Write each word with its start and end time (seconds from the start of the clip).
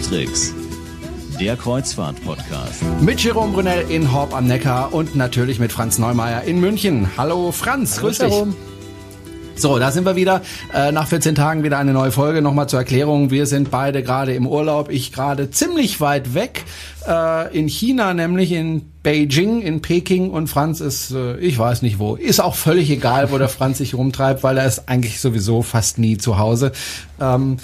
Tricks, 0.00 0.54
der 1.38 1.56
Kreuzfahrt-Podcast. 1.56 2.82
Mit 3.00 3.20
Jerome 3.20 3.52
Brunel 3.52 3.84
in 3.90 4.12
Horb 4.12 4.34
am 4.34 4.46
Neckar 4.46 4.94
und 4.94 5.16
natürlich 5.16 5.58
mit 5.58 5.72
Franz 5.72 5.98
Neumeier 5.98 6.42
in 6.42 6.60
München. 6.60 7.10
Hallo 7.16 7.52
Franz, 7.52 7.96
Hallo, 7.96 8.06
grüß 8.06 8.18
dich. 8.18 8.28
Jerome. 8.30 8.54
So, 9.54 9.78
da 9.78 9.90
sind 9.90 10.06
wir 10.06 10.16
wieder. 10.16 10.42
Äh, 10.74 10.92
nach 10.92 11.06
14 11.06 11.34
Tagen 11.34 11.62
wieder 11.62 11.78
eine 11.78 11.92
neue 11.92 12.10
Folge. 12.10 12.42
Nochmal 12.42 12.68
zur 12.68 12.78
Erklärung. 12.78 13.30
Wir 13.30 13.46
sind 13.46 13.70
beide 13.70 14.02
gerade 14.02 14.34
im 14.34 14.46
Urlaub. 14.46 14.90
Ich 14.90 15.12
gerade 15.12 15.50
ziemlich 15.50 16.00
weit 16.00 16.34
weg. 16.34 16.64
Äh, 17.06 17.56
in 17.56 17.68
China, 17.68 18.14
nämlich 18.14 18.50
in 18.52 18.90
Beijing, 19.02 19.60
in 19.60 19.82
Peking. 19.82 20.30
Und 20.30 20.48
Franz 20.48 20.80
ist, 20.80 21.12
äh, 21.12 21.36
ich 21.36 21.58
weiß 21.58 21.82
nicht 21.82 21.98
wo. 21.98 22.16
Ist 22.16 22.40
auch 22.40 22.54
völlig 22.54 22.90
egal, 22.90 23.30
wo 23.30 23.38
der 23.38 23.48
Franz 23.50 23.78
sich 23.78 23.94
rumtreibt, 23.94 24.42
weil 24.42 24.56
er 24.58 24.66
ist 24.66 24.88
eigentlich 24.88 25.20
sowieso 25.20 25.62
fast 25.62 25.98
nie 25.98 26.16
zu 26.16 26.38
Hause. 26.38 26.72
Ähm, 27.20 27.58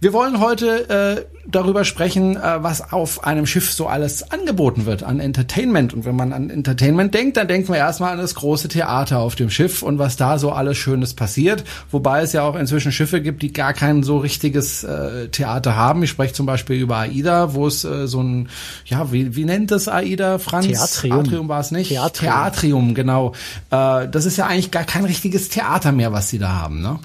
wir 0.00 0.12
wollen 0.12 0.38
heute 0.40 1.26
darüber 1.50 1.84
sprechen, 1.84 2.36
äh, 2.36 2.62
was 2.62 2.92
auf 2.92 3.24
einem 3.24 3.46
Schiff 3.46 3.72
so 3.72 3.86
alles 3.86 4.30
angeboten 4.30 4.84
wird 4.84 5.02
an 5.02 5.18
Entertainment. 5.18 5.94
Und 5.94 6.04
wenn 6.04 6.14
man 6.14 6.32
an 6.32 6.50
Entertainment 6.50 7.14
denkt, 7.14 7.38
dann 7.38 7.48
denken 7.48 7.68
wir 7.68 7.76
erstmal 7.76 8.12
an 8.12 8.18
das 8.18 8.34
große 8.34 8.68
Theater 8.68 9.20
auf 9.20 9.34
dem 9.34 9.48
Schiff 9.48 9.82
und 9.82 9.98
was 9.98 10.16
da 10.16 10.38
so 10.38 10.52
alles 10.52 10.76
Schönes 10.76 11.14
passiert. 11.14 11.64
Wobei 11.90 12.20
es 12.20 12.34
ja 12.34 12.42
auch 12.42 12.54
inzwischen 12.54 12.92
Schiffe 12.92 13.22
gibt, 13.22 13.42
die 13.42 13.52
gar 13.52 13.72
kein 13.72 14.02
so 14.02 14.18
richtiges 14.18 14.84
äh, 14.84 15.28
Theater 15.28 15.74
haben. 15.74 16.02
Ich 16.02 16.10
spreche 16.10 16.34
zum 16.34 16.44
Beispiel 16.44 16.80
über 16.80 16.98
AIDA, 16.98 17.54
wo 17.54 17.66
es 17.66 17.84
äh, 17.84 18.06
so 18.06 18.22
ein, 18.22 18.48
ja, 18.84 19.10
wie, 19.10 19.34
wie 19.34 19.46
nennt 19.46 19.72
es 19.72 19.88
AIDA, 19.88 20.38
Franz? 20.38 20.66
Theatrium. 20.66 21.20
Atrium 21.20 21.48
war 21.48 21.60
es 21.60 21.70
nicht? 21.70 21.88
Theatrium. 21.88 22.32
Theatrium, 22.32 22.94
genau. 22.94 23.32
Äh, 23.70 24.06
das 24.08 24.26
ist 24.26 24.36
ja 24.36 24.46
eigentlich 24.46 24.70
gar 24.70 24.84
kein 24.84 25.06
richtiges 25.06 25.48
Theater 25.48 25.92
mehr, 25.92 26.12
was 26.12 26.28
sie 26.28 26.38
da 26.38 26.50
haben, 26.50 26.82
ne? 26.82 26.98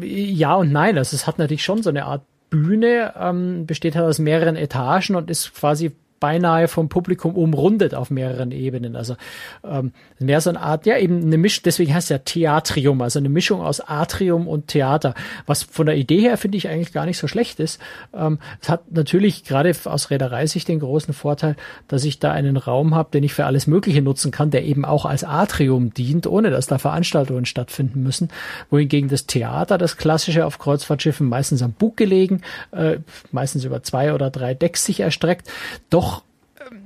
Ja 0.00 0.54
und 0.54 0.72
nein. 0.72 0.96
Also 0.96 1.14
es 1.14 1.26
hat 1.26 1.38
natürlich 1.38 1.64
schon 1.64 1.82
so 1.82 1.90
eine 1.90 2.04
Art 2.06 2.22
Bühne, 2.50 3.14
ähm, 3.18 3.66
besteht 3.66 3.96
halt 3.96 4.06
aus 4.06 4.18
mehreren 4.18 4.56
Etagen 4.56 5.16
und 5.16 5.30
ist 5.30 5.54
quasi 5.54 5.92
beinahe 6.20 6.68
vom 6.68 6.88
Publikum 6.88 7.34
umrundet 7.34 7.94
auf 7.94 8.10
mehreren 8.10 8.50
Ebenen. 8.50 8.96
Also 8.96 9.16
ähm, 9.64 9.92
mehr 10.18 10.40
so 10.40 10.50
eine 10.50 10.60
Art, 10.60 10.86
ja 10.86 10.98
eben 10.98 11.22
eine 11.22 11.38
Mischung, 11.38 11.62
deswegen 11.64 11.94
heißt 11.94 12.06
es 12.06 12.08
ja 12.10 12.18
Theatrium, 12.18 13.02
also 13.02 13.18
eine 13.18 13.28
Mischung 13.28 13.60
aus 13.60 13.80
Atrium 13.80 14.48
und 14.48 14.68
Theater, 14.68 15.14
was 15.46 15.62
von 15.62 15.86
der 15.86 15.96
Idee 15.96 16.20
her 16.20 16.36
finde 16.36 16.58
ich 16.58 16.68
eigentlich 16.68 16.92
gar 16.92 17.06
nicht 17.06 17.18
so 17.18 17.28
schlecht 17.28 17.60
ist. 17.60 17.80
Ähm, 18.14 18.38
es 18.60 18.68
hat 18.68 18.92
natürlich 18.92 19.44
gerade 19.44 19.72
aus 19.84 20.10
Reedereisicht 20.10 20.68
den 20.68 20.80
großen 20.80 21.12
Vorteil, 21.12 21.56
dass 21.88 22.04
ich 22.04 22.18
da 22.18 22.32
einen 22.32 22.56
Raum 22.56 22.94
habe, 22.94 23.10
den 23.12 23.24
ich 23.24 23.34
für 23.34 23.44
alles 23.44 23.66
Mögliche 23.66 24.02
nutzen 24.02 24.30
kann, 24.30 24.50
der 24.50 24.64
eben 24.64 24.84
auch 24.84 25.04
als 25.04 25.24
Atrium 25.24 25.92
dient, 25.92 26.26
ohne 26.26 26.50
dass 26.50 26.66
da 26.66 26.78
Veranstaltungen 26.78 27.44
stattfinden 27.44 28.02
müssen. 28.02 28.28
Wohingegen 28.70 29.08
das 29.08 29.26
Theater, 29.26 29.78
das 29.78 29.96
klassische 29.96 30.46
auf 30.46 30.58
Kreuzfahrtschiffen, 30.58 31.28
meistens 31.28 31.62
am 31.62 31.72
Bug 31.72 31.96
gelegen, 31.96 32.42
äh, 32.72 32.98
meistens 33.32 33.64
über 33.64 33.82
zwei 33.82 34.14
oder 34.14 34.30
drei 34.30 34.54
Decks 34.54 34.84
sich 34.84 35.00
erstreckt, 35.00 35.50
doch 35.90 36.15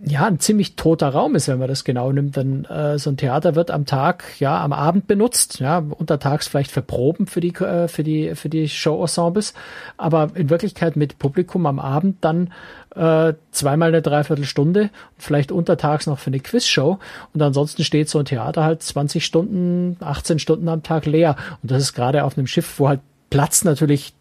ja, 0.04 0.26
ein 0.26 0.40
ziemlich 0.40 0.76
toter 0.76 1.08
Raum 1.08 1.34
ist, 1.34 1.48
wenn 1.48 1.58
man 1.58 1.68
das 1.68 1.84
genau 1.84 2.12
nimmt. 2.12 2.36
Denn 2.36 2.64
äh, 2.64 2.98
so 2.98 3.10
ein 3.10 3.16
Theater 3.16 3.54
wird 3.54 3.70
am 3.70 3.86
Tag, 3.86 4.24
ja, 4.38 4.62
am 4.62 4.72
Abend 4.72 5.06
benutzt, 5.06 5.60
ja, 5.60 5.78
untertags 5.78 6.48
vielleicht 6.48 6.70
für 6.70 6.82
Proben 6.82 7.26
für 7.26 7.40
die, 7.40 7.54
äh, 7.54 7.88
für 7.88 8.02
die, 8.02 8.34
für 8.34 8.48
die 8.48 8.68
Show-Ensembles, 8.68 9.54
aber 9.96 10.30
in 10.34 10.50
Wirklichkeit 10.50 10.96
mit 10.96 11.18
Publikum 11.18 11.66
am 11.66 11.78
Abend 11.78 12.24
dann 12.24 12.52
äh, 12.94 13.34
zweimal 13.52 13.88
eine 13.88 14.02
Dreiviertelstunde, 14.02 14.90
vielleicht 15.16 15.52
untertags 15.52 16.06
noch 16.06 16.18
für 16.18 16.28
eine 16.28 16.40
Quizshow 16.40 16.98
und 17.32 17.42
ansonsten 17.42 17.84
steht 17.84 18.08
so 18.08 18.18
ein 18.18 18.24
Theater 18.24 18.64
halt 18.64 18.82
20 18.82 19.24
Stunden, 19.24 19.96
18 20.00 20.38
Stunden 20.38 20.68
am 20.68 20.82
Tag 20.82 21.06
leer. 21.06 21.36
Und 21.62 21.70
das 21.70 21.82
ist 21.82 21.94
gerade 21.94 22.24
auf 22.24 22.36
einem 22.36 22.46
Schiff, 22.46 22.78
wo 22.78 22.88
halt 22.88 23.00
Platz 23.30 23.64
natürlich 23.64 24.12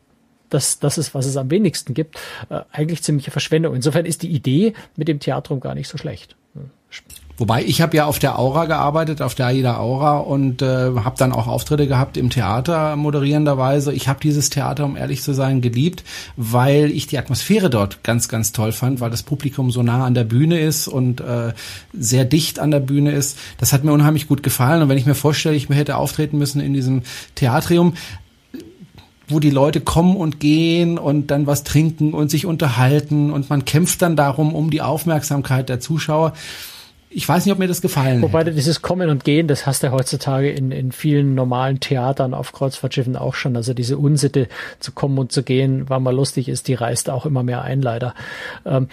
das, 0.50 0.80
das 0.80 0.98
ist, 0.98 1.14
was 1.14 1.26
es 1.26 1.38
am 1.38 1.50
wenigsten 1.52 1.94
gibt, 1.94 2.18
äh, 2.50 2.62
eigentlich 2.72 3.04
ziemliche 3.04 3.32
Verschwendung. 3.32 3.76
Insofern 3.76 4.06
ist 4.06 4.22
die 4.24 4.30
Idee 4.30 4.74
mit 4.96 5.08
dem 5.08 5.20
Theatrum 5.20 5.60
gar 5.60 5.76
nicht 5.76 5.88
so 5.88 5.98
schlecht. 5.98 6.36
Wobei 7.40 7.64
ich 7.64 7.82
habe 7.82 7.96
ja 7.96 8.06
auf 8.06 8.20
der 8.20 8.38
Aura 8.38 8.66
gearbeitet, 8.66 9.22
auf 9.22 9.34
der 9.34 9.46
AIDA 9.46 9.78
Aura 9.78 10.18
und 10.18 10.62
äh, 10.62 10.66
habe 10.66 11.16
dann 11.18 11.32
auch 11.32 11.48
Auftritte 11.48 11.88
gehabt 11.88 12.18
im 12.18 12.30
Theater 12.30 12.98
moderierenderweise. 12.98 13.94
Ich 13.94 14.10
habe 14.10 14.20
dieses 14.22 14.50
Theater, 14.50 14.84
um 14.84 14.98
ehrlich 14.98 15.22
zu 15.22 15.34
sein, 15.34 15.62
geliebt, 15.62 16.04
weil 16.36 16.92
ich 16.92 17.08
die 17.08 17.18
Atmosphäre 17.18 17.70
dort 17.70 18.04
ganz, 18.04 18.28
ganz 18.28 18.52
toll 18.52 18.74
fand, 18.74 19.00
weil 19.00 19.10
das 19.10 19.24
Publikum 19.24 19.72
so 19.72 19.81
nah 19.84 20.06
an 20.06 20.16
der 20.16 20.26
Bühne 20.26 20.60
ist 20.60 20.90
und 20.90 21.22
äh, 21.22 21.54
sehr 21.98 22.26
dicht 22.26 22.60
an 22.60 22.72
der 22.72 22.81
Bühne 22.81 23.14
ist. 23.14 23.38
Das 23.58 23.72
hat 23.72 23.86
mir 23.86 23.94
unheimlich 23.94 24.28
gut 24.28 24.44
gefallen. 24.44 24.81
Und 24.81 24.90
wenn 24.90 24.98
ich 24.98 25.06
mir 25.06 25.16
vorstelle, 25.16 25.56
ich 25.56 25.70
hätte 25.70 25.96
auftreten 25.96 26.38
müssen 26.38 26.60
in 26.60 26.74
diesem 26.74 27.04
Theatrium, 27.36 27.94
wo 29.30 29.40
die 29.40 29.50
Leute 29.50 29.82
kommen 29.82 30.18
und 30.18 30.40
gehen 30.40 30.98
und 30.98 31.28
dann 31.32 31.48
was 31.48 31.64
trinken 31.64 32.14
und 32.14 32.30
sich 32.30 32.46
unterhalten 32.46 33.32
und 33.32 33.50
man 33.50 33.66
kämpft 33.66 34.02
dann 34.02 34.16
darum 34.16 34.54
um 34.54 34.70
die 34.70 34.82
Aufmerksamkeit 34.82 35.70
der 35.70 35.80
Zuschauer. 35.80 36.34
Ich 37.12 37.28
weiß 37.28 37.46
nicht, 37.46 37.54
ob 37.54 37.58
mir 37.58 37.68
das 37.68 37.82
gefallen 37.82 38.22
Wobei 38.22 38.42
hätte. 38.42 38.52
dieses 38.52 38.84
Kommen 38.84 39.10
und 39.10 39.24
Gehen, 39.24 39.48
das 39.48 39.66
hast 39.66 39.82
du 39.82 39.92
heutzutage 39.92 40.52
in, 40.52 40.72
in 40.72 40.92
vielen 40.92 41.34
normalen 41.34 41.80
Theatern 41.80 42.36
auf 42.36 42.52
Kreuzfahrtschiffen 42.52 43.16
auch 43.16 43.34
schon. 43.34 43.56
Also 43.56 43.74
diese 43.74 43.98
Unsitte 43.98 44.48
zu 44.80 44.92
kommen 44.92 45.18
und 45.18 45.32
zu 45.32 45.42
gehen, 45.42 45.90
weil 45.90 46.02
man 46.02 46.16
lustig 46.16 46.48
ist, 46.50 46.68
die 46.68 46.76
reißt 46.76 47.10
auch 47.10 47.26
immer 47.26 47.42
mehr 47.42 47.64
ein, 47.64 47.82
leider. 47.82 48.14
Ähm, 48.64 48.90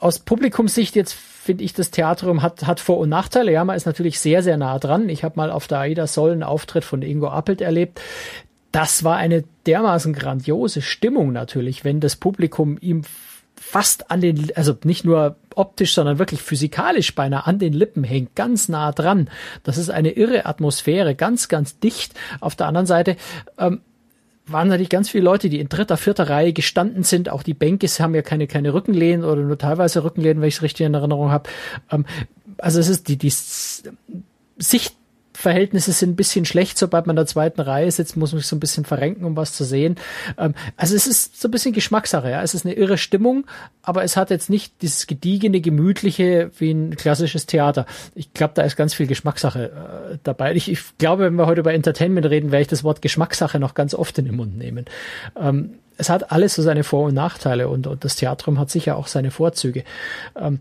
aus 0.00 0.18
Publikumssicht 0.18 0.96
jetzt 0.96 1.12
finde 1.12 1.62
ich, 1.62 1.74
das 1.74 1.92
Theatrium 1.92 2.42
hat, 2.42 2.66
hat 2.66 2.80
Vor- 2.80 2.98
und 2.98 3.08
Nachteile. 3.08 3.52
Ja, 3.52 3.64
man 3.64 3.76
ist 3.76 3.86
natürlich 3.86 4.18
sehr, 4.18 4.42
sehr 4.42 4.56
nah 4.56 4.78
dran. 4.80 5.08
Ich 5.08 5.22
habe 5.22 5.34
mal 5.36 5.50
auf 5.50 5.68
der 5.68 5.78
AIDA 5.78 6.08
Soll 6.08 6.32
einen 6.32 6.42
Auftritt 6.42 6.84
von 6.84 7.02
Ingo 7.02 7.28
Appelt 7.28 7.60
erlebt 7.60 8.00
das 8.72 9.04
war 9.04 9.16
eine 9.16 9.44
dermaßen 9.66 10.12
grandiose 10.12 10.82
Stimmung 10.82 11.32
natürlich, 11.32 11.84
wenn 11.84 12.00
das 12.00 12.16
Publikum 12.16 12.78
ihm 12.80 13.02
fast 13.54 14.10
an 14.10 14.20
den, 14.20 14.50
also 14.56 14.76
nicht 14.84 15.04
nur 15.04 15.36
optisch, 15.54 15.94
sondern 15.94 16.18
wirklich 16.18 16.42
physikalisch 16.42 17.14
beinahe 17.14 17.46
an 17.46 17.58
den 17.58 17.72
Lippen 17.72 18.02
hängt, 18.02 18.34
ganz 18.34 18.68
nah 18.68 18.90
dran. 18.92 19.30
Das 19.62 19.78
ist 19.78 19.90
eine 19.90 20.10
irre 20.10 20.46
Atmosphäre, 20.46 21.14
ganz, 21.14 21.48
ganz 21.48 21.78
dicht. 21.78 22.14
Auf 22.40 22.56
der 22.56 22.66
anderen 22.66 22.86
Seite 22.86 23.16
ähm, 23.58 23.82
waren 24.46 24.68
natürlich 24.68 24.88
ganz 24.88 25.10
viele 25.10 25.24
Leute, 25.24 25.48
die 25.48 25.60
in 25.60 25.68
dritter, 25.68 25.96
vierter 25.96 26.28
Reihe 26.28 26.52
gestanden 26.52 27.04
sind. 27.04 27.28
Auch 27.28 27.42
die 27.42 27.54
Bänke 27.54 27.86
haben 27.86 28.14
ja 28.14 28.22
keine, 28.22 28.46
keine 28.46 28.74
Rückenlehnen 28.74 29.24
oder 29.24 29.42
nur 29.42 29.58
teilweise 29.58 30.02
Rückenlehnen, 30.02 30.40
wenn 30.40 30.48
ich 30.48 30.56
es 30.56 30.62
richtig 30.62 30.86
in 30.86 30.94
Erinnerung 30.94 31.30
habe. 31.30 31.48
Ähm, 31.90 32.04
also 32.58 32.80
es 32.80 32.88
ist 32.88 33.08
die, 33.08 33.16
die 33.16 33.32
Sicht 34.58 34.96
Verhältnisse 35.34 35.92
sind 35.92 36.10
ein 36.10 36.16
bisschen 36.16 36.44
schlecht, 36.44 36.78
sobald 36.78 37.06
man 37.06 37.14
in 37.14 37.18
der 37.18 37.26
zweiten 37.26 37.60
Reihe 37.60 37.90
sitzt, 37.90 38.16
muss 38.16 38.32
man 38.32 38.40
sich 38.40 38.48
so 38.48 38.56
ein 38.56 38.60
bisschen 38.60 38.84
verrenken, 38.84 39.24
um 39.24 39.36
was 39.36 39.52
zu 39.52 39.64
sehen. 39.64 39.96
Ähm, 40.38 40.54
also 40.76 40.94
es 40.94 41.06
ist 41.06 41.40
so 41.40 41.48
ein 41.48 41.50
bisschen 41.50 41.72
Geschmackssache, 41.72 42.30
ja. 42.30 42.42
Es 42.42 42.54
ist 42.54 42.66
eine 42.66 42.74
irre 42.74 42.98
Stimmung, 42.98 43.46
aber 43.82 44.04
es 44.04 44.16
hat 44.16 44.30
jetzt 44.30 44.50
nicht 44.50 44.82
dieses 44.82 45.06
gediegene, 45.06 45.60
gemütliche 45.60 46.50
wie 46.58 46.72
ein 46.72 46.96
klassisches 46.96 47.46
Theater. 47.46 47.86
Ich 48.14 48.32
glaube, 48.34 48.54
da 48.54 48.62
ist 48.62 48.76
ganz 48.76 48.94
viel 48.94 49.06
Geschmackssache 49.06 50.12
äh, 50.12 50.18
dabei. 50.22 50.54
Ich, 50.54 50.70
ich, 50.70 50.98
glaube, 50.98 51.24
wenn 51.24 51.34
wir 51.34 51.46
heute 51.46 51.60
über 51.60 51.72
Entertainment 51.72 52.26
reden, 52.26 52.52
werde 52.52 52.62
ich 52.62 52.68
das 52.68 52.84
Wort 52.84 53.02
Geschmackssache 53.02 53.58
noch 53.58 53.74
ganz 53.74 53.94
oft 53.94 54.18
in 54.18 54.26
den 54.26 54.36
Mund 54.36 54.56
nehmen. 54.56 54.84
Ähm, 55.40 55.74
es 55.96 56.08
hat 56.08 56.32
alles 56.32 56.54
so 56.54 56.62
seine 56.62 56.84
Vor- 56.84 57.08
und 57.08 57.14
Nachteile 57.14 57.68
und, 57.68 57.86
und 57.86 58.04
das 58.04 58.16
Theatrum 58.16 58.58
hat 58.58 58.70
sicher 58.70 58.96
auch 58.96 59.06
seine 59.06 59.30
Vorzüge. 59.30 59.84
Ähm, 60.36 60.60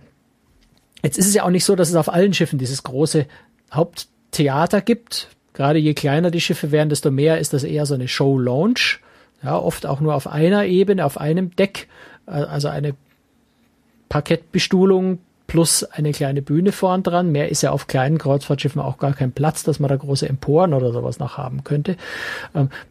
jetzt 1.03 1.17
ist 1.17 1.27
es 1.27 1.33
ja 1.33 1.43
auch 1.43 1.49
nicht 1.49 1.65
so, 1.65 1.75
dass 1.75 1.89
es 1.89 1.95
auf 1.95 2.11
allen 2.11 2.33
Schiffen 2.33 2.59
dieses 2.59 2.83
große 2.83 3.25
Haupt 3.73 4.07
Theater 4.31 4.81
gibt. 4.81 5.30
Gerade 5.53 5.80
je 5.80 5.94
kleiner 5.94 6.31
die 6.31 6.42
Schiffe 6.42 6.72
werden, 6.72 6.90
desto 6.90 7.12
mehr 7.12 7.40
ist 7.40 7.53
das 7.53 7.64
eher 7.64 7.86
so 7.86 7.94
eine 7.94 8.08
Show-Launch. 8.08 9.00
Ja, 9.44 9.58
oft 9.58 9.86
auch 9.86 10.00
nur 10.00 10.16
auf 10.16 10.28
einer 10.28 10.66
Ebene, 10.66 11.06
auf 11.06 11.19
einem 11.19 11.56
Deck. 11.56 11.88
Also 12.25 12.68
eine 12.68 12.96
Parkettbestuhlung 14.10 15.19
plus 15.48 15.83
eine 15.83 16.13
kleine 16.13 16.42
Bühne 16.42 16.72
vorn 16.72 17.04
dran. 17.04 17.31
Mehr 17.31 17.50
ist 17.50 17.62
ja 17.62 17.72
auf 17.72 17.88
kleinen 17.88 18.18
Kreuzfahrtschiffen 18.18 18.81
auch 18.81 18.98
gar 18.98 19.13
kein 19.13 19.33
Platz, 19.33 19.63
dass 19.63 19.80
man 19.81 19.89
da 19.89 19.98
große 19.98 20.30
Emporen 20.30 20.74
oder 20.74 20.94
sowas 20.94 21.19
noch 21.19 21.38
haben 21.38 21.66
könnte. 21.66 21.98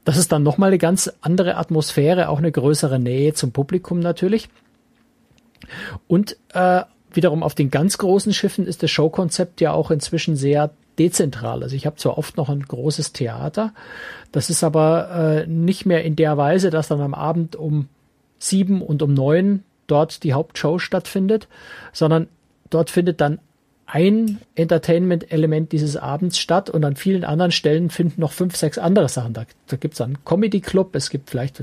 Das 0.05 0.19
ist 0.19 0.31
dann 0.33 0.43
nochmal 0.43 0.69
eine 0.69 0.79
ganz 0.79 1.11
andere 1.23 1.57
Atmosphäre, 1.57 2.29
auch 2.29 2.39
eine 2.39 2.53
größere 2.53 2.99
Nähe 2.99 3.33
zum 3.33 3.53
Publikum 3.53 4.01
natürlich. 4.01 4.51
Und 6.07 6.37
äh, 6.53 6.83
wiederum 7.13 7.43
auf 7.43 7.55
den 7.55 7.71
ganz 7.71 7.97
großen 7.97 8.35
Schiffen 8.35 8.67
ist 8.67 8.83
das 8.83 8.91
Showkonzept 8.91 9.61
ja 9.61 9.73
auch 9.73 9.91
inzwischen 9.91 10.37
sehr 10.37 10.71
dezentral. 11.01 11.63
Also 11.63 11.75
ich 11.75 11.87
habe 11.87 11.97
zwar 11.97 12.19
oft 12.19 12.37
noch 12.37 12.49
ein 12.51 12.63
großes 12.63 13.13
Theater, 13.13 13.73
das 14.31 14.51
ist 14.51 14.63
aber 14.63 15.11
äh, 15.11 15.47
nicht 15.47 15.87
mehr 15.87 16.05
in 16.05 16.15
der 16.15 16.37
Weise, 16.37 16.71
dass 16.71 16.89
dann 16.89 17.01
am 17.01 17.15
Abend 17.15 17.57
um 17.57 17.89
sieben 18.39 18.83
und 18.83 19.03
um 19.03 19.15
neun 19.15 19.65
dort 19.87 20.23
die 20.23 20.35
Hauptshow 20.35 20.79
stattfindet, 20.79 21.49
sondern 21.93 22.29
dort 22.69 22.91
findet 22.91 23.21
dann 23.21 23.41
ein 23.93 24.39
Entertainment-Element 24.55 25.73
dieses 25.73 25.97
Abends 25.97 26.39
statt 26.39 26.71
und 26.71 26.85
an 26.85 26.95
vielen 26.95 27.25
anderen 27.25 27.51
Stellen 27.51 27.91
finden 27.91 28.21
noch 28.21 28.31
fünf, 28.31 28.55
sechs 28.55 28.79
andere 28.79 29.09
Sachen. 29.09 29.33
Da, 29.33 29.47
da 29.67 29.77
gibt 29.77 29.95
es 29.95 30.01
einen 30.01 30.25
Comedy-Club, 30.25 30.95
es 30.95 31.11
gibt 31.11 31.31
vielleicht 31.31 31.61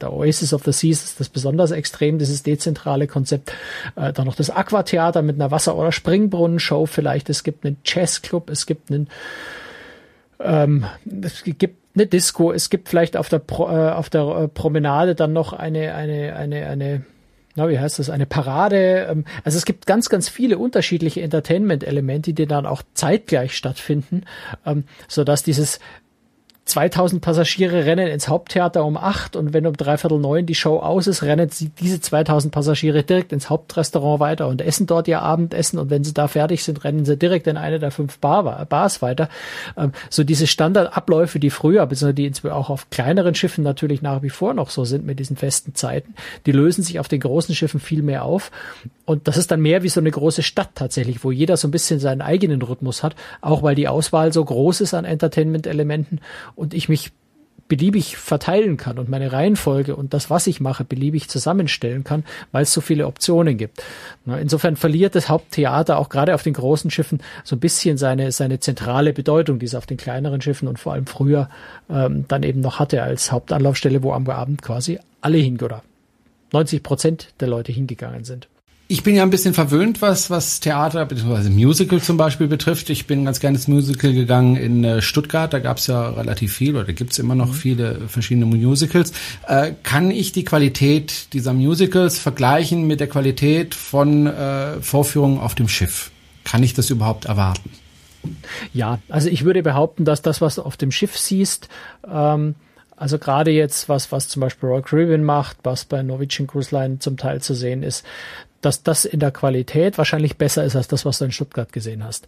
der 0.00 0.12
Oasis 0.12 0.52
of 0.52 0.62
the 0.64 0.72
Seas, 0.72 1.04
ist 1.04 1.20
das 1.20 1.30
besonders 1.30 1.70
extrem, 1.70 2.18
dieses 2.18 2.42
dezentrale 2.42 3.06
Konzept. 3.06 3.52
Äh, 3.96 4.12
dann 4.12 4.26
noch 4.26 4.36
das 4.36 4.50
Aquatheater 4.50 5.22
mit 5.22 5.36
einer 5.36 5.50
Wasser- 5.50 5.76
oder 5.76 5.90
Springbrunnen-Show 5.90 6.84
vielleicht. 6.84 7.30
Es 7.30 7.44
gibt 7.44 7.64
einen 7.64 7.78
Jazz-Club, 7.84 8.50
es 8.50 8.66
gibt 8.66 8.90
einen 8.90 9.08
ähm, 10.38 10.84
es 11.22 11.44
gibt 11.44 11.76
eine 11.94 12.06
Disco, 12.06 12.52
es 12.52 12.68
gibt 12.68 12.88
vielleicht 12.88 13.16
auf 13.16 13.28
der 13.28 13.38
Pro, 13.38 13.68
äh, 13.68 13.90
auf 13.90 14.10
der 14.10 14.22
äh, 14.22 14.48
Promenade 14.48 15.14
dann 15.14 15.32
noch 15.32 15.52
eine 15.52 15.94
eine 15.94 16.36
eine 16.36 16.66
eine 16.66 17.04
na, 17.60 17.68
wie 17.68 17.78
heißt 17.78 17.98
das, 17.98 18.08
eine 18.08 18.26
Parade. 18.26 19.06
Ähm, 19.10 19.24
also 19.44 19.58
es 19.58 19.64
gibt 19.66 19.86
ganz, 19.86 20.08
ganz 20.08 20.28
viele 20.28 20.58
unterschiedliche 20.58 21.20
Entertainment-Elemente, 21.20 22.32
die 22.32 22.46
dann 22.46 22.64
auch 22.64 22.82
zeitgleich 22.94 23.54
stattfinden, 23.54 24.22
ähm, 24.64 24.84
so 25.08 25.24
dass 25.24 25.42
dieses 25.42 25.78
2000 26.64 27.20
Passagiere 27.20 27.84
rennen 27.84 28.06
ins 28.06 28.28
Haupttheater 28.28 28.84
um 28.84 28.96
acht 28.96 29.34
und 29.34 29.52
wenn 29.52 29.66
um 29.66 29.76
dreiviertel 29.76 30.18
neun 30.18 30.46
die 30.46 30.54
Show 30.54 30.78
aus 30.78 31.06
ist, 31.06 31.22
rennen 31.22 31.48
sie 31.48 31.68
diese 31.68 32.00
2000 32.00 32.52
Passagiere 32.52 33.02
direkt 33.02 33.32
ins 33.32 33.50
Hauptrestaurant 33.50 34.20
weiter 34.20 34.46
und 34.46 34.62
essen 34.62 34.86
dort 34.86 35.08
ihr 35.08 35.20
Abendessen 35.22 35.78
und 35.78 35.90
wenn 35.90 36.04
sie 36.04 36.14
da 36.14 36.28
fertig 36.28 36.62
sind, 36.62 36.84
rennen 36.84 37.04
sie 37.04 37.16
direkt 37.16 37.46
in 37.46 37.56
eine 37.56 37.78
der 37.78 37.90
fünf 37.90 38.18
Bar, 38.18 38.64
Bars 38.66 39.02
weiter. 39.02 39.28
Ähm, 39.76 39.92
so 40.10 40.22
diese 40.22 40.46
Standardabläufe, 40.46 41.40
die 41.40 41.50
früher, 41.50 41.84
beziehungsweise 41.86 42.14
die 42.14 42.50
auch 42.50 42.70
auf 42.70 42.88
kleineren 42.90 43.34
Schiffen 43.34 43.64
natürlich 43.64 44.02
nach 44.02 44.22
wie 44.22 44.30
vor 44.30 44.54
noch 44.54 44.70
so 44.70 44.84
sind 44.84 45.04
mit 45.04 45.18
diesen 45.18 45.36
festen 45.36 45.74
Zeiten, 45.74 46.14
die 46.46 46.52
lösen 46.52 46.84
sich 46.84 47.00
auf 47.00 47.08
den 47.08 47.20
großen 47.20 47.54
Schiffen 47.54 47.80
viel 47.80 48.02
mehr 48.02 48.24
auf 48.24 48.50
und 49.10 49.26
das 49.26 49.36
ist 49.36 49.50
dann 49.50 49.60
mehr 49.60 49.82
wie 49.82 49.88
so 49.88 49.98
eine 49.98 50.12
große 50.12 50.44
Stadt 50.44 50.70
tatsächlich, 50.76 51.24
wo 51.24 51.32
jeder 51.32 51.56
so 51.56 51.66
ein 51.66 51.72
bisschen 51.72 51.98
seinen 51.98 52.22
eigenen 52.22 52.62
Rhythmus 52.62 53.02
hat, 53.02 53.16
auch 53.40 53.64
weil 53.64 53.74
die 53.74 53.88
Auswahl 53.88 54.32
so 54.32 54.44
groß 54.44 54.82
ist 54.82 54.94
an 54.94 55.04
Entertainment-Elementen 55.04 56.20
und 56.60 56.74
ich 56.74 56.88
mich 56.88 57.12
beliebig 57.68 58.16
verteilen 58.16 58.76
kann 58.76 58.98
und 58.98 59.08
meine 59.08 59.32
Reihenfolge 59.32 59.94
und 59.94 60.12
das, 60.12 60.28
was 60.28 60.48
ich 60.48 60.60
mache, 60.60 60.84
beliebig 60.84 61.28
zusammenstellen 61.28 62.02
kann, 62.02 62.24
weil 62.50 62.64
es 62.64 62.72
so 62.72 62.80
viele 62.80 63.06
Optionen 63.06 63.56
gibt. 63.56 63.82
Insofern 64.26 64.74
verliert 64.74 65.14
das 65.14 65.28
Haupttheater 65.28 65.96
auch 65.98 66.08
gerade 66.08 66.34
auf 66.34 66.42
den 66.42 66.52
großen 66.52 66.90
Schiffen 66.90 67.22
so 67.44 67.54
ein 67.56 67.60
bisschen 67.60 67.96
seine, 67.96 68.32
seine 68.32 68.58
zentrale 68.58 69.12
Bedeutung, 69.12 69.60
die 69.60 69.66
es 69.66 69.76
auf 69.76 69.86
den 69.86 69.98
kleineren 69.98 70.40
Schiffen 70.40 70.66
und 70.66 70.80
vor 70.80 70.94
allem 70.94 71.06
früher 71.06 71.48
ähm, 71.88 72.24
dann 72.26 72.42
eben 72.42 72.60
noch 72.60 72.80
hatte 72.80 73.02
als 73.04 73.30
Hauptanlaufstelle, 73.30 74.02
wo 74.02 74.12
am 74.12 74.28
Abend 74.28 74.62
quasi 74.62 74.98
alle 75.20 75.38
hingehen 75.38 75.64
oder 75.64 75.82
90 76.52 76.82
Prozent 76.82 77.28
der 77.38 77.48
Leute 77.48 77.70
hingegangen 77.70 78.24
sind. 78.24 78.48
Ich 78.90 79.04
bin 79.04 79.14
ja 79.14 79.22
ein 79.22 79.30
bisschen 79.30 79.54
verwöhnt, 79.54 80.02
was, 80.02 80.30
was 80.30 80.58
Theater 80.58 81.06
bzw. 81.06 81.48
Musical 81.48 82.02
zum 82.02 82.16
Beispiel 82.16 82.48
betrifft. 82.48 82.90
Ich 82.90 83.06
bin 83.06 83.24
ganz 83.24 83.38
gerne 83.38 83.56
ins 83.56 83.68
Musical 83.68 84.12
gegangen 84.12 84.56
in 84.56 84.82
äh, 84.82 85.00
Stuttgart. 85.00 85.52
Da 85.52 85.60
gab 85.60 85.76
es 85.76 85.86
ja 85.86 86.10
relativ 86.10 86.54
viel 86.54 86.74
oder 86.74 86.92
gibt 86.92 87.12
es 87.12 87.20
immer 87.20 87.36
noch 87.36 87.50
mhm. 87.50 87.54
viele 87.54 88.08
verschiedene 88.08 88.46
Musicals. 88.46 89.12
Äh, 89.46 89.74
kann 89.84 90.10
ich 90.10 90.32
die 90.32 90.44
Qualität 90.44 91.32
dieser 91.34 91.52
Musicals 91.52 92.18
vergleichen 92.18 92.88
mit 92.88 92.98
der 92.98 93.06
Qualität 93.06 93.76
von 93.76 94.26
äh, 94.26 94.80
Vorführungen 94.80 95.38
auf 95.38 95.54
dem 95.54 95.68
Schiff? 95.68 96.10
Kann 96.42 96.64
ich 96.64 96.74
das 96.74 96.90
überhaupt 96.90 97.26
erwarten? 97.26 97.70
Ja, 98.72 98.98
also 99.08 99.28
ich 99.28 99.44
würde 99.44 99.62
behaupten, 99.62 100.04
dass 100.04 100.20
das, 100.20 100.40
was 100.40 100.56
du 100.56 100.62
auf 100.62 100.76
dem 100.76 100.90
Schiff 100.90 101.16
siehst, 101.16 101.68
ähm, 102.12 102.56
also 102.96 103.18
gerade 103.18 103.50
jetzt, 103.50 103.88
was, 103.88 104.12
was 104.12 104.28
zum 104.28 104.40
Beispiel 104.40 104.68
Royal 104.68 104.82
Caribbean 104.82 105.24
macht, 105.24 105.56
was 105.62 105.86
bei 105.86 106.02
Norwegian 106.02 106.46
Cruise 106.46 106.74
Line 106.74 106.98
zum 106.98 107.16
Teil 107.16 107.40
zu 107.40 107.54
sehen 107.54 107.82
ist, 107.82 108.04
dass 108.60 108.82
das 108.82 109.04
in 109.04 109.20
der 109.20 109.30
Qualität 109.30 109.98
wahrscheinlich 109.98 110.36
besser 110.36 110.64
ist 110.64 110.76
als 110.76 110.88
das, 110.88 111.04
was 111.04 111.18
du 111.18 111.26
in 111.26 111.32
Stuttgart 111.32 111.72
gesehen 111.72 112.04
hast. 112.04 112.26